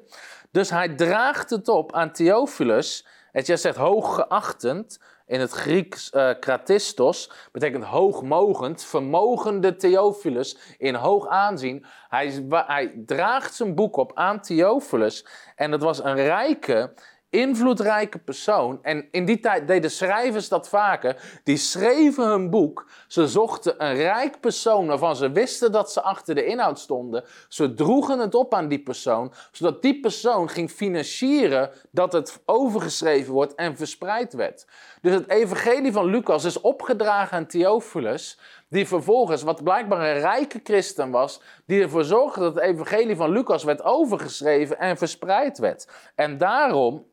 [0.50, 3.06] Dus hij draagt het op aan Theophilus.
[3.32, 11.28] Het jij zegt hooggeachtend, in het Grieks uh, kratistos, betekent hoogmogend, vermogende Theophilus, in hoog
[11.28, 11.86] aanzien.
[12.08, 15.26] Hij, hij draagt zijn boek op aan Theophilus
[15.56, 16.94] en dat was een rijke
[17.34, 18.78] invloedrijke persoon.
[18.82, 21.40] En in die tijd deden schrijvers dat vaker.
[21.44, 22.86] Die schreven hun boek.
[23.08, 27.24] Ze zochten een rijk persoon waarvan ze wisten dat ze achter de inhoud stonden.
[27.48, 33.32] Ze droegen het op aan die persoon, zodat die persoon ging financieren dat het overgeschreven
[33.32, 34.66] wordt en verspreid werd.
[35.00, 40.60] Dus het evangelie van Lucas is opgedragen aan Theophilus, die vervolgens, wat blijkbaar een rijke
[40.62, 45.88] christen was, die ervoor zorgde dat het evangelie van Lucas werd overgeschreven en verspreid werd.
[46.14, 47.06] En daarom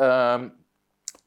[0.00, 0.60] Um,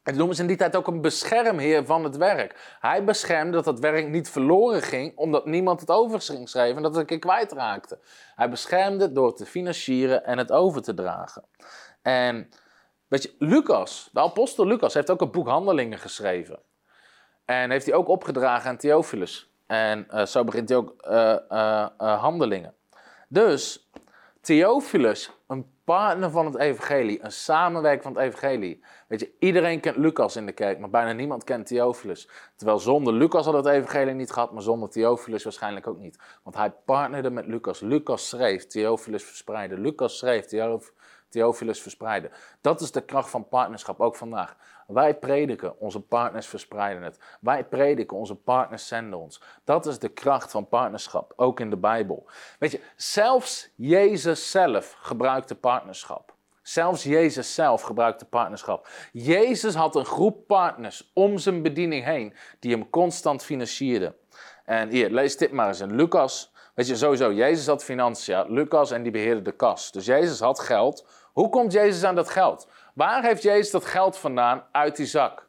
[0.02, 2.76] het noemen ze in die tijd ook een beschermheer van het werk.
[2.80, 6.84] Hij beschermde dat het werk niet verloren ging, omdat niemand het over ging en dat
[6.84, 7.98] het een keer kwijtraakte.
[8.34, 11.44] Hij beschermde door te financieren en het over te dragen.
[12.02, 12.48] En
[13.08, 16.58] Weet je, Lucas, de apostel Lucas, heeft ook een boek Handelingen geschreven.
[17.44, 19.50] En heeft hij ook opgedragen aan Theophilus.
[19.66, 22.74] En uh, zo begint hij ook uh, uh, Handelingen.
[23.28, 23.90] Dus
[24.40, 28.84] Theophilus, een partner van het evangelie, een samenwerker van het evangelie.
[29.08, 32.28] Weet je, iedereen kent Lucas in de kerk, maar bijna niemand kent Theophilus.
[32.56, 36.18] Terwijl zonder Lucas had het evangelie niet gehad, maar zonder Theophilus waarschijnlijk ook niet.
[36.42, 37.80] Want hij partnerde met Lucas.
[37.80, 39.78] Lucas schreef, Theophilus verspreidde.
[39.78, 40.46] Lucas schreef,
[41.28, 42.30] Theophilus verspreidde.
[42.60, 44.56] Dat is de kracht van partnerschap, ook vandaag.
[44.86, 47.18] Wij prediken, onze partners verspreiden het.
[47.40, 49.42] Wij prediken, onze partners zenden ons.
[49.64, 52.26] Dat is de kracht van partnerschap, ook in de Bijbel.
[52.58, 56.34] Weet je, zelfs Jezus zelf gebruikte partnerschap.
[56.62, 58.88] Zelfs Jezus zelf gebruikte partnerschap.
[59.12, 64.14] Jezus had een groep partners om zijn bediening heen die hem constant financierden.
[64.64, 66.52] En hier, lees dit maar eens in Lucas.
[66.74, 69.92] Weet je, sowieso, Jezus had financiën, Lucas en die beheerde de kas.
[69.92, 71.06] Dus Jezus had geld.
[71.32, 72.68] Hoe komt Jezus aan dat geld?
[72.96, 75.46] Waar heeft Jezus dat geld vandaan uit die zak?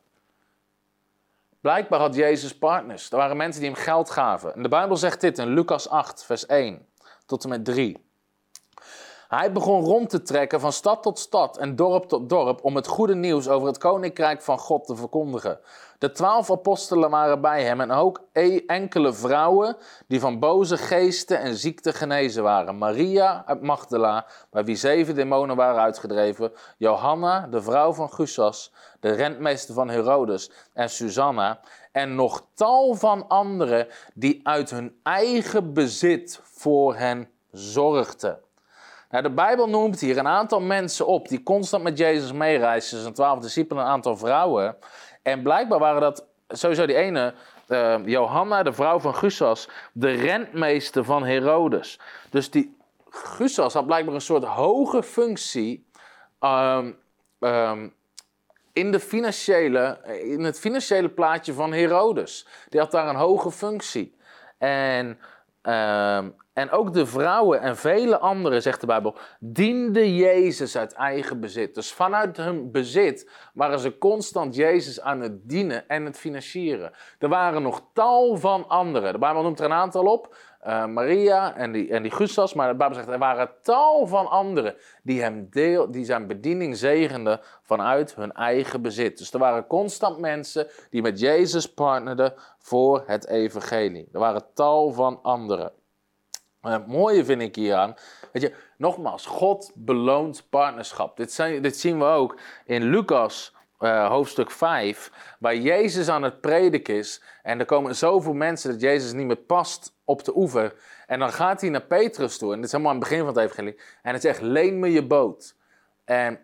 [1.62, 3.12] Blijkbaar had Jezus partners.
[3.12, 4.54] Er waren mensen die hem geld gaven.
[4.54, 6.88] En de Bijbel zegt dit in Lucas 8, vers 1
[7.26, 8.06] tot en met 3.
[9.28, 12.88] Hij begon rond te trekken van stad tot stad en dorp tot dorp om het
[12.88, 15.60] goede nieuws over het koninkrijk van God te verkondigen.
[15.98, 18.22] De twaalf apostelen waren bij hem en ook
[18.68, 19.78] enkele vrouwen
[20.08, 22.78] die van boze geesten en ziekten genezen waren.
[22.78, 26.52] Maria uit Magdala, bij wie zeven demonen waren uitgedreven.
[26.78, 31.60] Johanna, de vrouw van Gusas, de rentmeester van Herodes en Susanna.
[31.92, 38.40] En nog tal van anderen die uit hun eigen bezit voor hen zorgden.
[39.10, 43.02] Nou, de Bijbel noemt hier een aantal mensen op die constant met Jezus meereisden.
[43.02, 44.76] Zijn twaalf discipelen, een aantal vrouwen.
[45.28, 47.34] En blijkbaar waren dat sowieso die ene,
[47.68, 52.00] uh, Johanna, de vrouw van Gusas, de rentmeester van Herodes.
[52.30, 52.78] Dus die
[53.10, 55.90] Gusas had blijkbaar een soort hoge functie
[56.40, 56.98] um,
[57.40, 57.94] um,
[58.74, 62.48] in, de financiële, in het financiële plaatje van Herodes.
[62.70, 64.16] Die had daar een hoge functie.
[64.58, 65.20] En
[65.64, 71.40] um, en ook de vrouwen en vele anderen, zegt de Bijbel, dienden Jezus uit eigen
[71.40, 71.76] bezit.
[71.76, 76.92] Dus vanuit hun bezit waren ze constant Jezus aan het dienen en het financieren.
[77.20, 79.14] Er waren nog tal van anderen.
[79.14, 80.36] De Bijbel noemt er een aantal op.
[80.68, 84.30] Uh, Maria en die, en die Gustas, maar de Bijbel zegt er waren tal van
[84.30, 89.18] anderen die, hem deel, die zijn bediening zegenden vanuit hun eigen bezit.
[89.18, 94.10] Dus er waren constant mensen die met Jezus partnerden voor het evangelie.
[94.12, 95.72] Er waren tal van anderen.
[96.62, 97.96] Het mooie vind ik hieraan,
[98.32, 101.18] weet je, nogmaals, God beloont partnerschap.
[101.18, 106.42] Dit, zijn, dit zien we ook in Lucas uh, hoofdstuk 5, waar Jezus aan het
[106.42, 107.22] prediken is.
[107.44, 110.74] En er komen zoveel mensen dat Jezus niet meer past op de oever.
[111.06, 113.36] En dan gaat hij naar Petrus toe, en dit is helemaal aan het begin van
[113.36, 113.80] het evangelie.
[114.02, 115.56] En hij zegt, leen me je boot.
[116.06, 116.40] En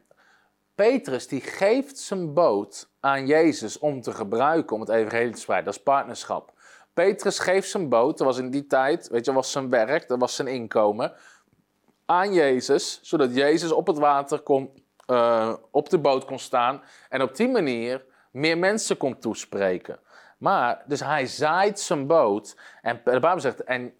[0.76, 5.72] Petrus die geeft zijn boot aan Jezus om te gebruiken om het evangelie te spreiden.
[5.72, 6.53] Dat is partnerschap.
[6.94, 10.20] Petrus geeft zijn boot, dat was in die tijd, weet je, was zijn werk, dat
[10.20, 11.14] was zijn inkomen,
[12.06, 17.22] aan Jezus, zodat Jezus op het water kon, uh, op de boot kon staan en
[17.22, 20.00] op die manier meer mensen kon toespreken.
[20.44, 22.58] Maar, dus hij zaait zijn boot.
[22.82, 23.94] En de Bijbel zegt, en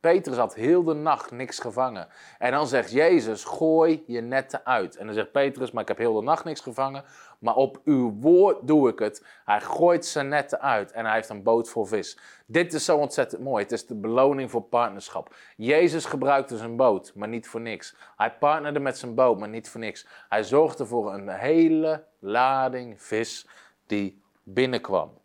[0.00, 2.08] Petrus had heel de nacht niks gevangen.
[2.38, 4.96] En dan zegt Jezus, gooi je netten uit.
[4.96, 7.04] En dan zegt Petrus, maar ik heb heel de nacht niks gevangen.
[7.38, 9.26] Maar op uw woord doe ik het.
[9.44, 12.18] Hij gooit zijn netten uit en hij heeft een boot vol vis.
[12.46, 13.62] Dit is zo ontzettend mooi.
[13.62, 15.34] Het is de beloning voor partnerschap.
[15.56, 17.96] Jezus gebruikte zijn boot, maar niet voor niks.
[18.16, 20.06] Hij partnerde met zijn boot, maar niet voor niks.
[20.28, 23.48] Hij zorgde voor een hele lading vis
[23.86, 25.18] die binnenkwam.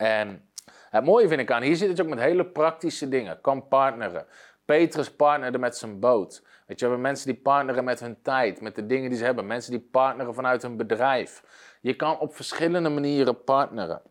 [0.00, 0.50] En
[0.90, 3.40] het mooie vind ik aan, hier zit het ook met hele praktische dingen.
[3.40, 4.26] Kan partneren.
[4.64, 6.42] Petrus partnerde met zijn boot.
[6.66, 9.24] Weet je, we hebben mensen die partneren met hun tijd, met de dingen die ze
[9.24, 9.46] hebben.
[9.46, 11.42] Mensen die partneren vanuit hun bedrijf.
[11.80, 14.02] Je kan op verschillende manieren partneren.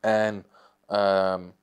[0.00, 0.46] En,
[0.88, 1.54] um,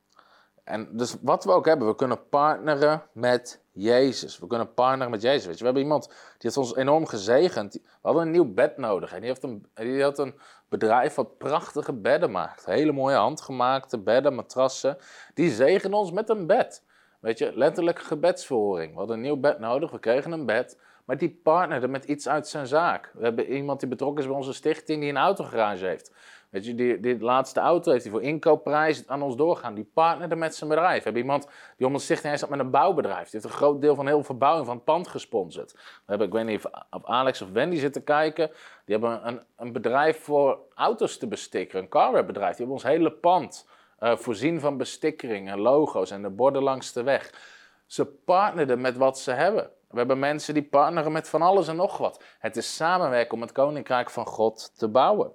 [0.64, 4.40] en dus wat we ook hebben, we kunnen partneren met Jezus.
[4.40, 5.46] We kunnen partneren met Jezus.
[5.46, 7.74] Weet je, we hebben iemand die heeft ons enorm gezegend.
[7.74, 9.14] We hadden een nieuw bed nodig.
[9.14, 10.40] En die, heeft een, die had een
[10.70, 12.66] bedrijf wat prachtige bedden maakt.
[12.66, 14.98] Hele mooie handgemaakte bedden, matrassen.
[15.34, 16.84] Die zegenen ons met een bed.
[17.20, 18.92] Weet je, letterlijk gebedsverhoring.
[18.92, 20.78] We hadden een nieuw bed nodig, we kregen een bed.
[21.06, 23.12] Maar die partnerde met iets uit zijn zaak.
[23.14, 26.12] We hebben iemand die betrokken is bij onze stichting die een autogarage heeft.
[26.54, 29.74] Weet je, die, laatste auto heeft hij voor inkoopprijs aan ons doorgaan.
[29.74, 30.98] Die partnerde met zijn bedrijf.
[30.98, 31.48] We hebben iemand
[31.78, 33.30] die om een stichting zat met een bouwbedrijf.
[33.30, 35.72] Die heeft een groot deel van heel verbouwing van het pand gesponsord.
[35.72, 38.52] We hebben, ik weet niet of, Alex of Wendy zitten kijken.
[38.86, 41.80] Die hebben een, een bedrijf voor auto's te bestikken.
[41.80, 42.56] Een carwarebedrijf.
[42.56, 43.68] Die hebben ons hele pand
[44.00, 47.34] uh, voorzien van bestikkering en logo's en de borden langs de weg.
[47.86, 49.70] Ze partnerden met wat ze hebben.
[49.90, 52.24] We hebben mensen die partneren met van alles en nog wat.
[52.40, 55.32] Het is samenwerken om het koninkrijk van God te bouwen.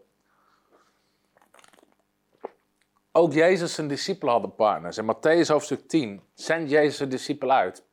[3.18, 4.98] Ook Jezus en discipelen hadden partners.
[4.98, 7.84] In Matthäus hoofdstuk 10 zendt Jezus de discipelen uit.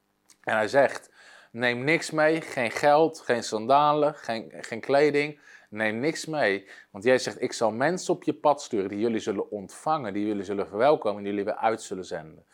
[0.43, 1.11] En hij zegt,
[1.51, 5.39] neem niks mee, geen geld, geen sandalen, geen, geen kleding.
[5.69, 6.69] Neem niks mee.
[6.91, 10.26] Want Jezus zegt, ik zal mensen op je pad sturen die jullie zullen ontvangen, die
[10.26, 12.45] jullie zullen verwelkomen en die jullie weer uit zullen zenden.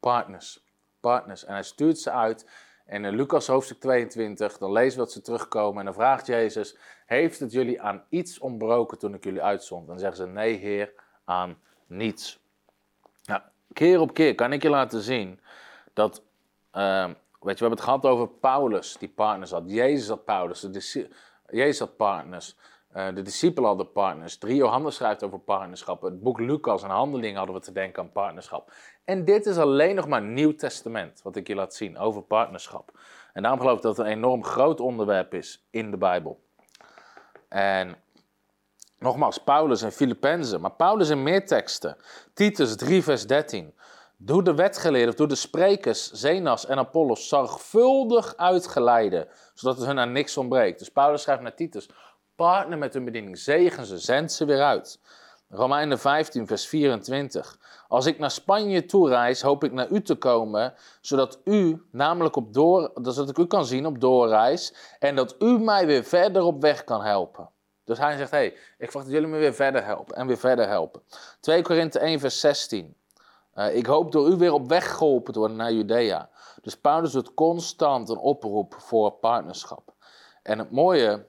[0.00, 0.64] Partners,
[1.00, 1.44] partners.
[1.44, 2.50] En hij stuurt ze uit.
[2.86, 6.76] En in Lucas hoofdstuk 22, dan lezen we dat ze terugkomen en dan vraagt Jezus,
[7.06, 9.86] heeft het jullie aan iets ontbroken toen ik jullie uitzond?
[9.86, 10.92] Dan zeggen ze, nee heer,
[11.24, 11.58] aan
[11.90, 12.38] niets.
[13.24, 13.40] Nou,
[13.72, 15.40] keer op keer kan ik je laten zien
[15.92, 16.22] dat,
[16.72, 19.62] uh, weet je, we hebben het gehad over Paulus, die partners had.
[19.66, 21.08] Jezus had Paulus, de
[21.50, 22.56] Jezus had partners.
[22.96, 24.38] Uh, de discipelen hadden partners.
[24.38, 26.02] 3 Johannes schrijft over partnerschap.
[26.02, 28.72] Het boek Lucas en Handelingen hadden we te denken aan partnerschap.
[29.04, 32.98] En dit is alleen nog maar Nieuw Testament, wat ik je laat zien over partnerschap.
[33.32, 36.40] En daarom geloof ik dat het een enorm groot onderwerp is in de Bijbel.
[37.48, 37.96] En
[39.00, 41.96] Nogmaals, Paulus en Filippenzen, maar Paulus in meer teksten.
[42.34, 43.74] Titus 3, vers 13.
[44.16, 50.12] Doe de wetgeleerden, doe de sprekers, Zenas en Apollos zorgvuldig uitgeleiden, zodat het hun aan
[50.12, 50.78] niks ontbreekt.
[50.78, 51.88] Dus Paulus schrijft naar Titus,
[52.36, 55.00] partner met hun bediening, zegen ze, zend ze weer uit.
[55.48, 57.58] Romeinen 15, vers 24.
[57.88, 62.52] Als ik naar Spanje toereis, hoop ik naar u te komen, zodat u, namelijk op
[62.52, 66.60] door, zodat ik u kan zien op doorreis, en dat u mij weer verder op
[66.60, 67.50] weg kan helpen.
[67.90, 68.46] Dus hij zegt, hey,
[68.78, 71.02] ik verwacht dat jullie me weer verder helpen en weer verder helpen.
[71.40, 72.96] 2 Korinthe 1 vers 16.
[73.54, 76.28] Uh, ik hoop door u weer op weg geholpen te worden naar Judea.
[76.62, 79.94] Dus Paulus doet constant een oproep voor partnerschap.
[80.42, 81.26] En het mooie,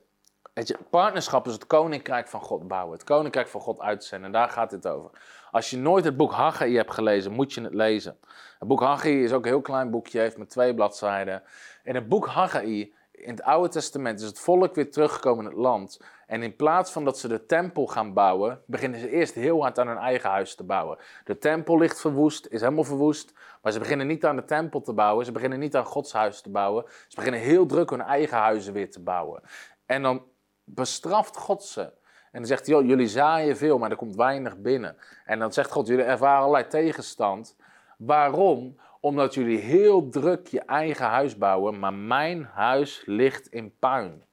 [0.54, 2.94] weet je, partnerschap is het koninkrijk van God bouwen.
[2.94, 4.26] Het koninkrijk van God uitzenden.
[4.26, 5.10] En daar gaat dit over.
[5.52, 8.18] Als je nooit het boek Haggai hebt gelezen, moet je het lezen.
[8.60, 11.44] Het boek Haggai is ook een heel klein boekje, heeft maar twee bladzijden.
[11.84, 15.60] In het boek Haggai, in het Oude Testament, is het volk weer teruggekomen in het
[15.60, 16.00] land.
[16.32, 19.80] En in plaats van dat ze de tempel gaan bouwen, beginnen ze eerst heel hard
[19.80, 20.98] aan hun eigen huis te bouwen.
[21.24, 23.34] De tempel ligt verwoest, is helemaal verwoest.
[23.62, 26.42] Maar ze beginnen niet aan de tempel te bouwen, ze beginnen niet aan Gods huis
[26.42, 26.86] te bouwen.
[27.08, 29.42] Ze beginnen heel druk hun eigen huizen weer te bouwen.
[29.86, 30.24] En dan
[30.64, 31.82] bestraft God ze.
[31.82, 34.98] En dan zegt jullie zaaien veel, maar er komt weinig binnen.
[35.26, 37.56] En dan zegt God, jullie ervaren allerlei tegenstand.
[37.98, 38.80] Waarom?
[39.00, 44.24] Omdat jullie heel druk je eigen huis bouwen, maar mijn huis ligt in puin.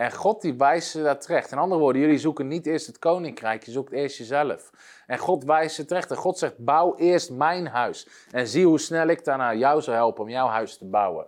[0.00, 1.52] En God die wijst ze daar terecht.
[1.52, 4.70] In andere woorden, jullie zoeken niet eerst het koninkrijk, je zoekt eerst jezelf.
[5.06, 6.10] En God wijst ze terecht.
[6.10, 8.08] En God zegt, bouw eerst mijn huis.
[8.30, 11.26] En zie hoe snel ik daarna jou zou helpen om jouw huis te bouwen.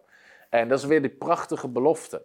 [0.51, 2.23] En dat is weer die prachtige belofte.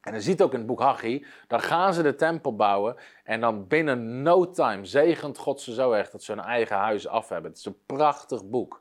[0.00, 3.40] En je ziet ook in het boek Haggai, dan gaan ze de tempel bouwen en
[3.40, 7.28] dan binnen no time zegent God ze zo erg dat ze hun eigen huis af
[7.28, 7.50] hebben.
[7.50, 8.80] Het is een prachtig boek.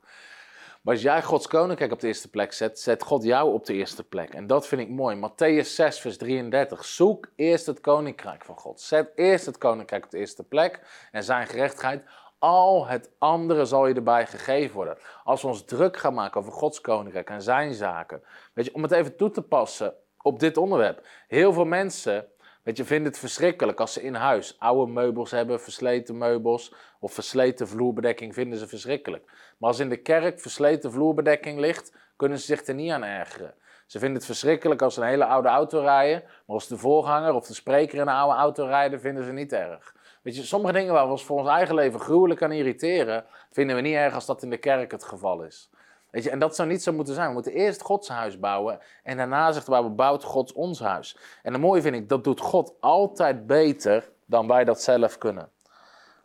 [0.81, 3.73] Maar als jij Gods koninkrijk op de eerste plek zet, zet God jou op de
[3.73, 4.33] eerste plek.
[4.33, 5.15] En dat vind ik mooi.
[5.15, 6.85] Matthäus 6, vers 33.
[6.85, 8.81] Zoek eerst het koninkrijk van God.
[8.81, 12.03] Zet eerst het koninkrijk op de eerste plek en zijn gerechtigheid.
[12.39, 14.97] Al het andere zal je erbij gegeven worden.
[15.23, 18.23] Als we ons druk gaan maken over Gods koninkrijk en zijn zaken.
[18.53, 21.07] Weet je, om het even toe te passen op dit onderwerp.
[21.27, 22.27] Heel veel mensen
[22.63, 27.13] Weet je, vinden het verschrikkelijk als ze in huis oude meubels hebben, versleten meubels of
[27.13, 29.25] versleten vloerbedekking, vinden ze verschrikkelijk.
[29.57, 33.53] Maar als in de kerk versleten vloerbedekking ligt, kunnen ze zich er niet aan ergeren.
[33.85, 37.33] Ze vinden het verschrikkelijk als ze een hele oude auto rijden, maar als de voorganger
[37.33, 39.95] of de spreker in een oude auto rijden, vinden ze niet erg.
[40.21, 43.75] Weet je, sommige dingen waar we ons voor ons eigen leven gruwelijk aan irriteren, vinden
[43.75, 45.69] we niet erg als dat in de kerk het geval is.
[46.11, 47.27] Weet je, en dat zou niet zo moeten zijn.
[47.27, 48.79] We moeten eerst Gods huis bouwen.
[49.03, 51.17] En daarna zegt we bouwt God ons huis.
[51.43, 55.49] En het mooie vind ik, dat doet God altijd beter dan wij dat zelf kunnen.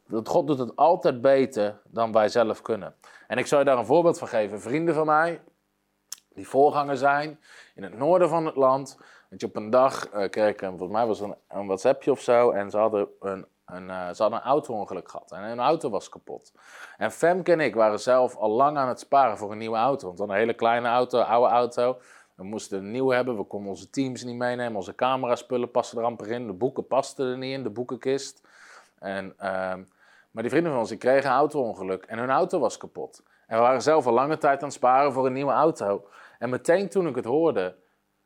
[0.07, 2.95] Dat God doet het altijd beter dan wij zelf kunnen.
[3.27, 4.61] En ik zou je daar een voorbeeld van geven.
[4.61, 5.41] Vrienden van mij,
[6.35, 7.41] die voorganger zijn
[7.75, 8.99] in het noorden van het land.
[9.31, 12.11] Dat je op een dag uh, kreeg ik, volgens mij was het een, een WhatsAppje
[12.11, 12.51] of zo.
[12.51, 16.09] En ze hadden een en, uh, ze hadden een auto-ongeluk gehad en hun auto was
[16.09, 16.53] kapot.
[16.97, 20.07] En Femke en ik waren zelf al lang aan het sparen voor een nieuwe auto.
[20.07, 21.99] Want een hele kleine auto, oude auto.
[22.35, 24.77] We moesten een nieuwe hebben, we konden onze teams niet meenemen.
[24.77, 28.49] Onze cameraspullen pasten er amper in, de boeken pasten er niet in, de boekenkist.
[28.99, 29.75] En, uh,
[30.31, 33.23] maar die vrienden van ons die kregen een auto-ongeluk en hun auto was kapot.
[33.47, 36.09] En we waren zelf al lange tijd aan het sparen voor een nieuwe auto.
[36.39, 37.77] En meteen toen ik het hoorde,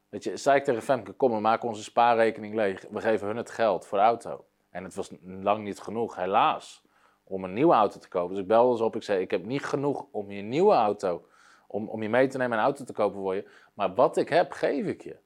[0.08, 2.84] weet je, zei ik tegen Femke, kom we maken onze spaarrekening leeg.
[2.90, 4.44] We geven hun het geld voor de auto.
[4.70, 6.82] En het was lang niet genoeg, helaas,
[7.24, 8.34] om een nieuwe auto te kopen.
[8.34, 11.26] Dus ik belde ze op, ik zei, ik heb niet genoeg om je nieuwe auto,
[11.66, 13.48] om, om je mee te nemen en een auto te kopen voor je.
[13.74, 15.16] Maar wat ik heb, geef ik je.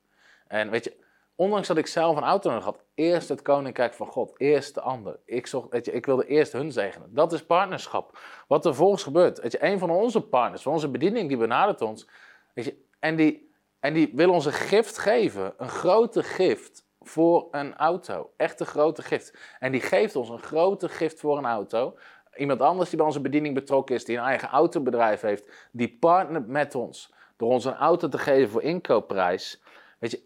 [0.46, 0.96] En weet je,
[1.34, 4.80] ondanks dat ik zelf een auto nodig had, eerst het koninkrijk van God, eerst de
[4.80, 5.18] ander.
[5.24, 7.14] Ik, zocht, weet je, ik wilde eerst hun zegenen.
[7.14, 8.18] Dat is partnerschap.
[8.48, 11.80] Wat er volgens gebeurt, weet je, een van onze partners, van onze bediening, die benadert
[11.80, 12.08] ons,
[12.54, 17.48] weet je, en die, En die wil ons een gift geven, een grote gift voor
[17.50, 18.30] een auto.
[18.36, 19.38] Echt een grote gift.
[19.58, 21.96] En die geeft ons een grote gift voor een auto.
[22.36, 26.46] Iemand anders die bij onze bediening betrokken is, die een eigen autobedrijf heeft, die partnert
[26.46, 29.62] met ons door ons een auto te geven voor inkoopprijs.
[29.98, 30.22] Weet je,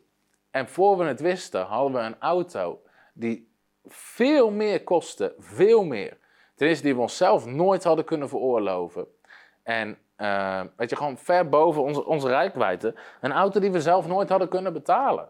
[0.51, 2.81] en voor we het wisten, hadden we een auto
[3.13, 3.53] die
[3.85, 6.17] veel meer kostte, veel meer.
[6.55, 9.07] Ten eerste die we onszelf nooit hadden kunnen veroorloven.
[9.63, 12.95] En uh, weet je, gewoon ver boven onze, onze rijkwijde.
[13.21, 15.29] Een auto die we zelf nooit hadden kunnen betalen.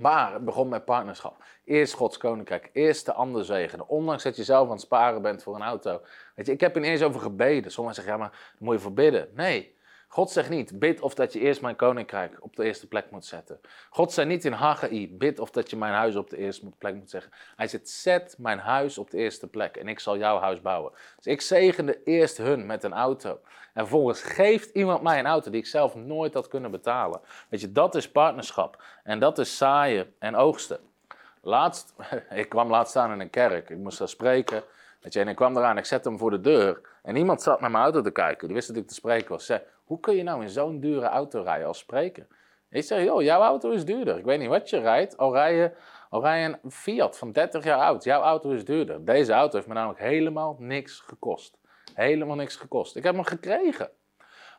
[0.00, 1.44] Maar het begon met partnerschap.
[1.64, 3.88] Eerst Gods koninkrijk, eerst de ander zegenen.
[3.88, 6.00] Ondanks dat je zelf aan het sparen bent voor een auto.
[6.34, 7.72] Weet je, ik heb ineens over gebeden.
[7.72, 9.28] Sommigen zeggen, ja, maar moet je voor bidden.
[9.34, 9.78] Nee,
[10.12, 13.24] God zegt niet, bid of dat je eerst mijn koninkrijk op de eerste plek moet
[13.24, 13.60] zetten.
[13.90, 16.94] God zei niet in Haggai, bid of dat je mijn huis op de eerste plek
[16.94, 17.32] moet zeggen.
[17.56, 20.92] Hij zegt, zet mijn huis op de eerste plek en ik zal jouw huis bouwen.
[21.16, 23.40] Dus ik zegende eerst hun met een auto.
[23.74, 27.20] En vervolgens geeft iemand mij een auto die ik zelf nooit had kunnen betalen.
[27.48, 28.82] Weet je, dat is partnerschap.
[29.04, 30.80] En dat is zaaien en oogsten.
[31.40, 31.94] Laatst,
[32.30, 33.70] ik kwam laatst staan in een kerk.
[33.70, 34.62] Ik moest daar spreken.
[35.00, 36.80] Weet je, en ik kwam eraan, ik zette hem voor de deur.
[37.02, 38.46] En iemand zat naar mijn auto te kijken.
[38.46, 39.46] Die wist dat ik te spreken was.
[39.46, 42.26] Zei, hoe kun je nou in zo'n dure auto rijden als spreker?
[42.68, 44.18] Ik zeg, joh, jouw auto is duurder.
[44.18, 45.16] Ik weet niet wat je rijdt.
[45.16, 45.72] Al rij je,
[46.10, 48.04] al rij een Fiat van 30 jaar oud.
[48.04, 49.04] Jouw auto is duurder.
[49.04, 51.58] Deze auto heeft me namelijk helemaal niks gekost.
[51.94, 52.96] Helemaal niks gekost.
[52.96, 53.90] Ik heb hem gekregen.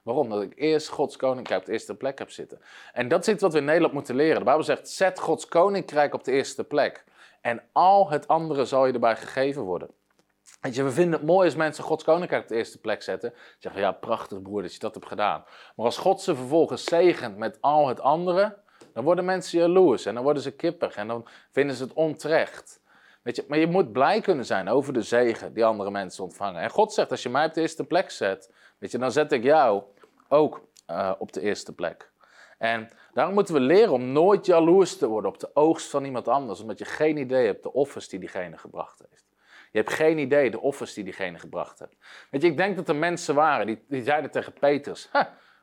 [0.03, 0.29] Waarom?
[0.29, 2.61] Dat ik eerst Gods koninkrijk op de eerste plek heb zitten.
[2.93, 4.37] En dat is iets wat we in Nederland moeten leren.
[4.37, 7.03] De Bijbel zegt, zet Gods koninkrijk op de eerste plek.
[7.41, 9.89] En al het andere zal je erbij gegeven worden.
[10.61, 13.33] Weet je, we vinden het mooi als mensen Gods koninkrijk op de eerste plek zetten.
[13.59, 15.43] Zeggen ja, prachtig broer dat je dat hebt gedaan.
[15.75, 18.57] Maar als God ze vervolgens zegent met al het andere,
[18.93, 22.81] dan worden mensen jaloers en dan worden ze kippig en dan vinden ze het onterecht.
[23.21, 26.61] Weet je, maar je moet blij kunnen zijn over de zegen die andere mensen ontvangen.
[26.61, 29.31] En God zegt, als je mij op de eerste plek zet, weet je, dan zet
[29.31, 29.83] ik jou
[30.27, 32.11] ook uh, op de eerste plek.
[32.57, 36.27] En daarom moeten we leren om nooit jaloers te worden op de oogst van iemand
[36.27, 39.30] anders, omdat je geen idee hebt de offers die diegene gebracht heeft.
[39.71, 41.97] Je hebt geen idee de offers die diegene gebracht heeft.
[42.29, 45.09] Weet je, ik denk dat er mensen waren die, die zeiden tegen Petrus,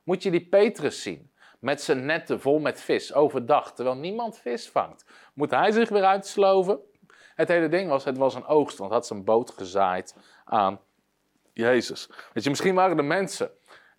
[0.05, 1.33] moet je die Petrus zien?
[1.59, 5.05] Met zijn netten vol met vis overdag, terwijl niemand vis vangt.
[5.35, 6.81] Moet hij zich weer uitsloven?
[7.35, 10.81] Het hele ding was, het was een oogst, want had zijn boot gezaaid aan
[11.53, 12.11] Jezus.
[12.33, 13.51] Weet je, misschien waren er mensen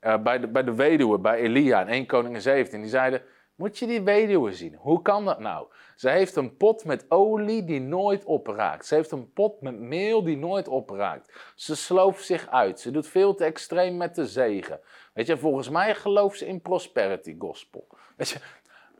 [0.02, 3.22] uh, bij, de, bij de weduwe, bij Elia in 1 Koningen 17, die zeiden,
[3.60, 4.76] moet je die weduwe zien?
[4.76, 5.68] Hoe kan dat nou?
[5.96, 8.86] Ze heeft een pot met olie die nooit opraakt.
[8.86, 11.54] Ze heeft een pot met meel die nooit opraakt.
[11.56, 12.80] Ze slooft zich uit.
[12.80, 14.80] Ze doet veel te extreem met de zegen.
[15.14, 17.88] Weet je, volgens mij gelooft ze in prosperity gospel.
[18.16, 18.40] Weet je,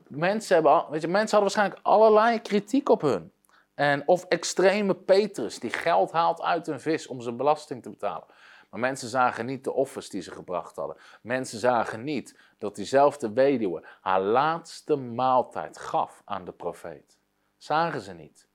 [0.08, 3.32] mensen, hebben, weet je, mensen hadden waarschijnlijk allerlei kritiek op hun.
[3.76, 8.26] En, of extreme Petrus die geld haalt uit een vis om zijn belasting te betalen.
[8.70, 10.98] Maar mensen zagen niet de offers die ze gebracht hadden.
[11.22, 17.18] Mensen zagen niet dat diezelfde weduwe haar laatste maaltijd gaf aan de profeet.
[17.58, 18.48] Zagen ze niet.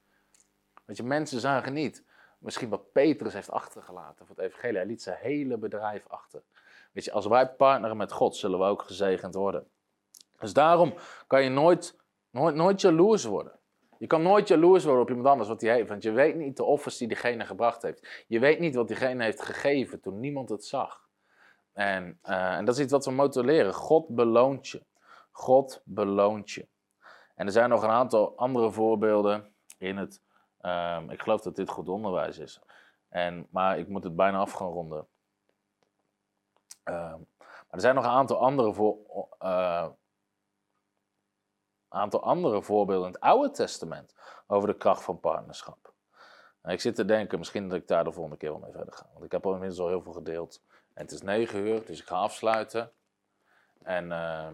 [0.84, 2.04] Want je, mensen zagen niet
[2.44, 4.76] misschien wat Petrus heeft achtergelaten voor het evangelie.
[4.76, 6.42] Hij liet zijn hele bedrijf achter.
[6.92, 9.66] Weet je, als wij partneren met God, zullen we ook gezegend worden.
[10.38, 10.94] Dus daarom
[11.26, 11.98] kan je nooit,
[12.30, 13.58] nooit, nooit jaloers worden.
[13.98, 16.56] Je kan nooit jaloers worden op iemand anders wat hij heeft, want je weet niet
[16.56, 18.24] de offers die diegene gebracht heeft.
[18.26, 21.08] Je weet niet wat diegene heeft gegeven toen niemand het zag.
[21.72, 23.74] En, uh, en dat is iets wat we moeten leren.
[23.74, 24.82] God beloont je.
[25.30, 26.68] God beloont je.
[27.34, 30.22] En er zijn nog een aantal andere voorbeelden in het.
[30.60, 32.60] Um, ik geloof dat dit goed onderwijs is.
[33.08, 35.06] En, maar ik moet het bijna af gaan ronden.
[36.84, 38.96] Um, maar er zijn nog een aantal andere voor,
[39.42, 39.86] uh,
[41.94, 44.14] aantal andere voorbeelden in het Oude Testament
[44.46, 45.92] over de kracht van partnerschap.
[46.64, 49.06] Ik zit te denken, misschien dat ik daar de volgende keer wel mee verder ga.
[49.12, 50.62] Want ik heb al inmiddels al heel veel gedeeld.
[50.94, 52.90] En het is negen uur, dus ik ga afsluiten.
[53.82, 54.48] En, uh,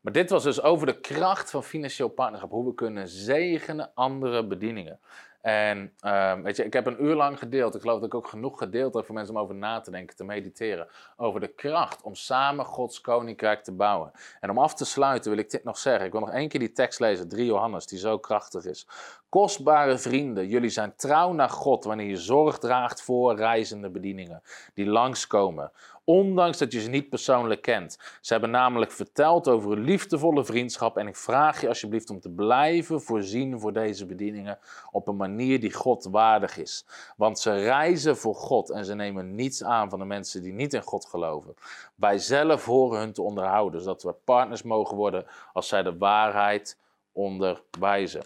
[0.00, 2.50] maar dit was dus over de kracht van financieel partnerschap.
[2.50, 5.00] Hoe we kunnen zegenen andere bedieningen.
[5.42, 7.74] En uh, weet je, ik heb een uur lang gedeeld.
[7.74, 10.16] Ik geloof dat ik ook genoeg gedeeld heb voor mensen om over na te denken,
[10.16, 10.88] te mediteren.
[11.16, 14.12] Over de kracht om samen Gods koninkrijk te bouwen.
[14.40, 16.06] En om af te sluiten wil ik dit nog zeggen.
[16.06, 18.86] Ik wil nog één keer die tekst lezen, 3 Johannes, die zo krachtig is.
[19.32, 24.42] Kostbare vrienden, jullie zijn trouw naar God wanneer je zorg draagt voor reizende bedieningen
[24.74, 25.72] die langskomen
[26.04, 27.98] ondanks dat je ze niet persoonlijk kent.
[28.20, 32.30] Ze hebben namelijk verteld over een liefdevolle vriendschap en ik vraag je alsjeblieft om te
[32.30, 34.58] blijven voorzien voor deze bedieningen
[34.90, 36.86] op een manier die God waardig is.
[37.16, 40.74] Want ze reizen voor God en ze nemen niets aan van de mensen die niet
[40.74, 41.54] in God geloven.
[41.94, 46.78] Wij zelf horen hun te onderhouden, zodat we partners mogen worden als zij de waarheid
[47.12, 48.22] onderwijzen.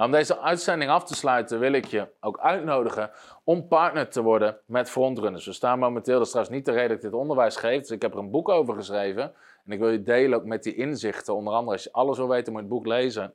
[0.00, 3.10] Nou, om deze uitzending af te sluiten wil ik je ook uitnodigen
[3.44, 5.46] om partner te worden met frontrunners.
[5.46, 7.90] We staan momenteel, dat is trouwens niet de reden dat ik dit onderwijs geef, dus
[7.90, 9.22] ik heb er een boek over geschreven.
[9.64, 11.34] En ik wil je delen ook met die inzichten.
[11.34, 13.34] Onder andere, als je alles wil weten, moet je het boek lezen.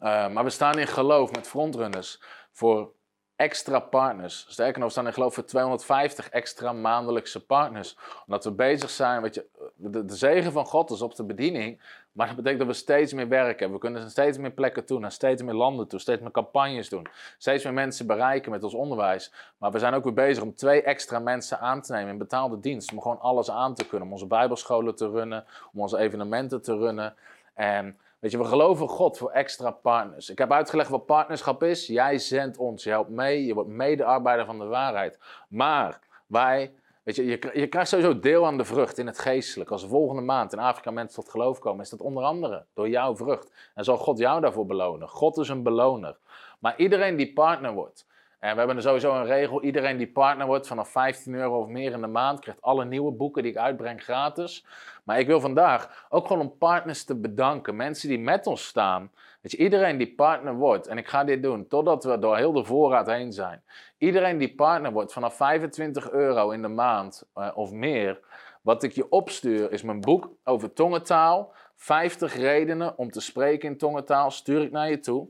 [0.00, 2.92] Uh, maar we staan in geloof met frontrunners voor
[3.38, 4.46] extra partners.
[4.48, 7.96] Sterker nog, we staan in geloof voor 250 extra maandelijkse partners.
[8.26, 11.80] Omdat we bezig zijn, weet je, de, de zegen van God is op de bediening.
[12.12, 13.72] Maar dat betekent dat we steeds meer werken.
[13.72, 17.06] We kunnen steeds meer plekken toe, naar steeds meer landen toe, steeds meer campagnes doen.
[17.38, 19.32] Steeds meer mensen bereiken met ons onderwijs.
[19.58, 22.60] Maar we zijn ook weer bezig om twee extra mensen aan te nemen in betaalde
[22.60, 22.92] dienst.
[22.92, 24.06] Om gewoon alles aan te kunnen.
[24.06, 27.14] Om onze bijbelscholen te runnen, om onze evenementen te runnen.
[27.54, 30.30] En Weet je, we geloven God voor extra partners.
[30.30, 31.86] Ik heb uitgelegd wat partnerschap is.
[31.86, 35.18] Jij zendt ons, je helpt mee, je wordt medearbeider van de waarheid.
[35.48, 39.70] Maar wij, weet je, je, je krijgt sowieso deel aan de vrucht in het geestelijk.
[39.70, 43.16] Als volgende maand in Afrika mensen tot geloof komen, is dat onder andere door jouw
[43.16, 43.52] vrucht.
[43.74, 45.08] En zal God jou daarvoor belonen.
[45.08, 46.16] God is een beloner.
[46.58, 48.06] Maar iedereen die partner wordt,
[48.38, 49.62] en we hebben er sowieso een regel.
[49.62, 53.12] Iedereen die partner wordt vanaf 15 euro of meer in de maand krijgt alle nieuwe
[53.12, 54.66] boeken die ik uitbreng gratis.
[55.04, 57.76] Maar ik wil vandaag ook gewoon om partners te bedanken.
[57.76, 59.10] Mensen die met ons staan.
[59.40, 60.86] Weet iedereen die partner wordt.
[60.86, 63.62] En ik ga dit doen totdat we door heel de voorraad heen zijn.
[63.98, 68.20] Iedereen die partner wordt vanaf 25 euro in de maand uh, of meer.
[68.62, 71.52] Wat ik je opstuur is mijn boek over tongentaal.
[71.76, 75.28] 50 redenen om te spreken in tongentaal stuur ik naar je toe.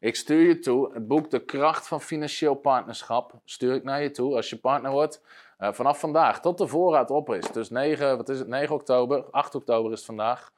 [0.00, 3.32] Ik stuur je toe het boek De Kracht van Financieel Partnerschap.
[3.44, 5.22] Stuur ik naar je toe als je partner wordt.
[5.58, 7.52] Uh, vanaf vandaag tot de voorraad op is.
[7.52, 10.52] Dus 9, wat is het, 9 oktober, 8 oktober is vandaag.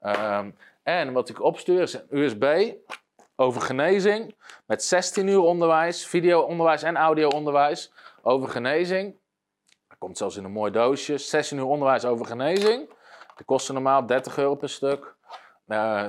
[0.00, 2.72] Um, en wat ik opstuur is een USB
[3.36, 4.34] over genezing.
[4.66, 7.92] Met 16 uur onderwijs, video-onderwijs en audio-onderwijs
[8.22, 9.16] over genezing.
[9.88, 11.18] Dat komt zelfs in een mooi doosje.
[11.18, 12.88] 16 uur onderwijs over genezing.
[13.36, 15.14] Die kosten normaal 30 euro per stuk.
[15.68, 16.06] Uh,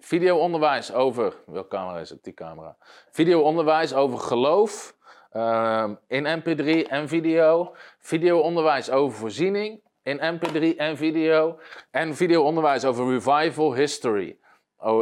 [0.00, 1.34] Video-onderwijs over.
[1.46, 2.24] Welke camera is het?
[2.24, 2.76] Die camera.
[3.10, 4.96] Video-onderwijs over geloof.
[5.32, 7.74] Uh, in MP3 en video.
[7.98, 9.80] Video-onderwijs over voorziening.
[10.02, 11.58] In MP3 en video.
[11.90, 14.38] En video-onderwijs over revival history.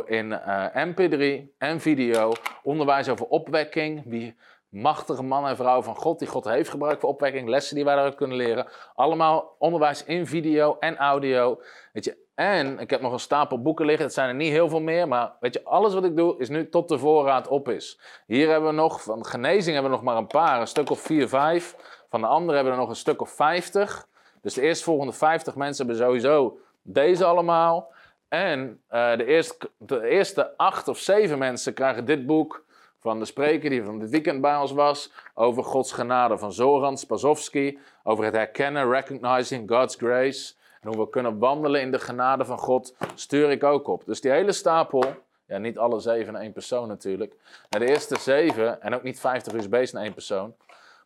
[0.05, 2.33] In uh, MP3 en video.
[2.63, 4.03] Onderwijs over opwekking.
[4.07, 4.37] Wie
[4.69, 7.49] machtige man en vrouw van God, die God heeft gebruikt voor opwekking.
[7.49, 8.67] Lessen die wij daaruit kunnen leren.
[8.95, 11.61] Allemaal onderwijs in video en audio.
[11.93, 14.05] Weet je, en ik heb nog een stapel boeken liggen.
[14.05, 15.09] Het zijn er niet heel veel meer.
[15.09, 18.01] Maar weet je, alles wat ik doe is nu tot de voorraad op is.
[18.27, 20.61] Hier hebben we nog, van genezing hebben we nog maar een paar.
[20.61, 21.77] Een stuk of vier, vijf.
[22.09, 24.09] Van de andere hebben we er nog een stuk of vijftig.
[24.43, 27.93] Dus de eerstvolgende vijftig mensen hebben sowieso deze allemaal.
[28.29, 32.65] En uh, de, eerste, de eerste acht of zeven mensen krijgen dit boek
[33.01, 35.13] van de spreker die van dit weekend bij ons was.
[35.35, 37.79] Over Gods genade van Zoran Spasowski.
[38.03, 40.57] Over het herkennen, recognizing God's grace.
[40.81, 44.03] En hoe we kunnen wandelen in de genade van God, stuur ik ook op.
[44.07, 45.05] Dus die hele stapel,
[45.47, 47.35] ja, niet alle zeven in één persoon natuurlijk.
[47.71, 50.55] Maar de eerste zeven, en ook niet 50 USB's in één persoon.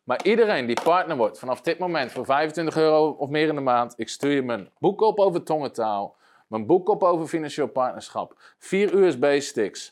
[0.03, 3.61] Maar iedereen die partner wordt vanaf dit moment voor 25 euro of meer in de
[3.61, 6.15] maand, ik stuur je mijn boek op over tongentaal,
[6.47, 9.89] mijn boek op over financieel partnerschap, vier USB-sticks,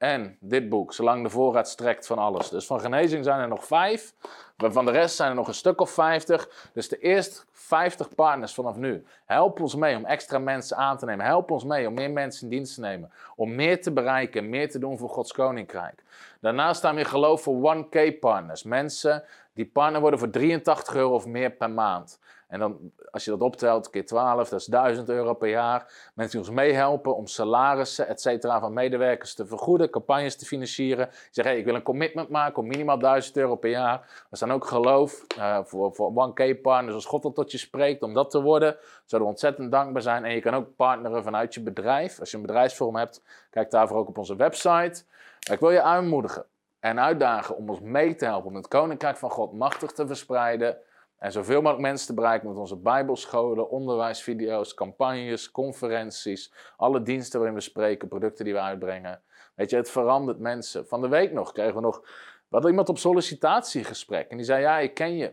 [0.00, 2.48] en dit boek, zolang de voorraad strekt van alles.
[2.48, 4.14] Dus van genezing zijn er nog vijf.
[4.56, 6.70] Van de rest zijn er nog een stuk of vijftig.
[6.72, 9.04] Dus de eerste vijftig partners vanaf nu.
[9.24, 11.24] Help ons mee om extra mensen aan te nemen.
[11.26, 13.12] Help ons mee om meer mensen in dienst te nemen.
[13.36, 16.02] Om meer te bereiken, meer te doen voor Gods Koninkrijk.
[16.40, 18.62] Daarnaast staan we in geloof voor 1K partners.
[18.62, 19.24] Mensen
[19.54, 22.18] die partner worden voor 83 euro of meer per maand.
[22.50, 26.10] En dan, als je dat optelt, keer 12, dat is 1000 euro per jaar.
[26.14, 31.08] Mensen die ons meehelpen om salarissen, et cetera, van medewerkers te vergoeden, campagnes te financieren.
[31.10, 34.26] Die zeggen, hey, ik wil een commitment maken om minimaal 1000 euro per jaar.
[34.30, 38.14] We staan ook geloof uh, voor, voor 1K-partners, als God al tot je spreekt, om
[38.14, 38.76] dat te worden.
[39.04, 40.24] Zouden we ontzettend dankbaar zijn.
[40.24, 42.20] En je kan ook partneren vanuit je bedrijf.
[42.20, 45.02] Als je een bedrijfsvorm hebt, kijk daarvoor ook op onze website.
[45.50, 46.44] Ik wil je aanmoedigen
[46.80, 50.78] en uitdagen om ons mee te helpen om het Koninkrijk van God machtig te verspreiden
[51.20, 57.56] en zoveel mogelijk mensen te bereiken met onze bijbelscholen, onderwijsvideo's, campagnes, conferenties, alle diensten waarin
[57.56, 59.22] we spreken, producten die we uitbrengen.
[59.54, 60.86] Weet je, het verandert mensen.
[60.86, 62.02] Van de week nog kregen we nog,
[62.50, 65.32] hadden iemand op sollicitatiegesprek en die zei, ja, ik ken je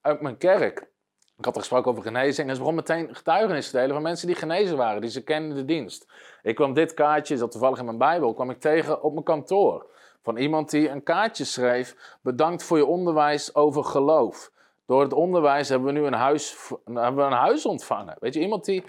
[0.00, 0.92] uit mijn kerk.
[1.36, 4.26] Ik had er gesproken over genezing en ze begon meteen getuigenis te delen van mensen
[4.26, 6.12] die genezen waren, die ze kenden de dienst.
[6.42, 9.86] Ik kwam dit kaartje, dat toevallig in mijn bijbel, kwam ik tegen op mijn kantoor.
[10.22, 14.52] Van iemand die een kaartje schreef, bedankt voor je onderwijs over geloof.
[14.86, 18.16] Door het onderwijs hebben we nu een huis, hebben we een huis ontvangen.
[18.20, 18.84] Weet je, iemand die,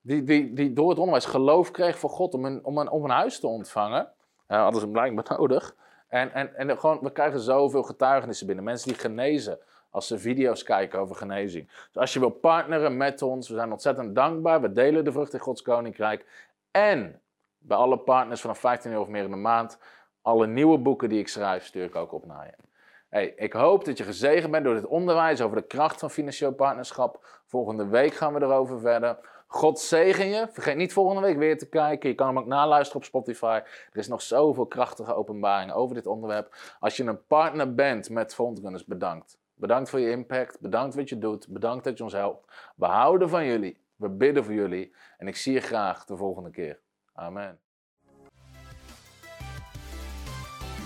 [0.00, 3.04] die, die, die door het onderwijs geloof kreeg voor God om een, om een, om
[3.04, 4.12] een huis te ontvangen.
[4.48, 5.74] Uh, hadden ze blijkbaar nodig.
[6.08, 8.64] En, en, en gewoon, we krijgen zoveel getuigenissen binnen.
[8.64, 9.58] Mensen die genezen
[9.90, 11.66] als ze video's kijken over genezing.
[11.66, 14.60] Dus als je wil partneren met ons, we zijn ontzettend dankbaar.
[14.60, 16.26] We delen de vrucht in Gods Koninkrijk.
[16.70, 17.20] En
[17.58, 19.78] bij alle partners vanaf 15 euro of meer in de maand,
[20.22, 22.68] alle nieuwe boeken die ik schrijf, stuur ik ook op naar je.
[23.10, 26.52] Hey, ik hoop dat je gezegend bent door dit onderwijs over de kracht van financieel
[26.52, 27.40] partnerschap.
[27.46, 29.18] Volgende week gaan we erover verder.
[29.46, 30.48] God zegen je.
[30.50, 32.08] Vergeet niet volgende week weer te kijken.
[32.08, 33.60] Je kan hem ook naluisteren op Spotify.
[33.92, 36.56] Er is nog zoveel krachtige openbaringen over dit onderwerp.
[36.80, 39.38] Als je een partner bent met Frontrunners, bedankt.
[39.54, 40.60] Bedankt voor je impact.
[40.60, 41.48] Bedankt wat je doet.
[41.48, 42.72] Bedankt dat je ons helpt.
[42.76, 43.80] We houden van jullie.
[43.96, 44.94] We bidden voor jullie.
[45.18, 46.78] En ik zie je graag de volgende keer.
[47.14, 47.58] Amen.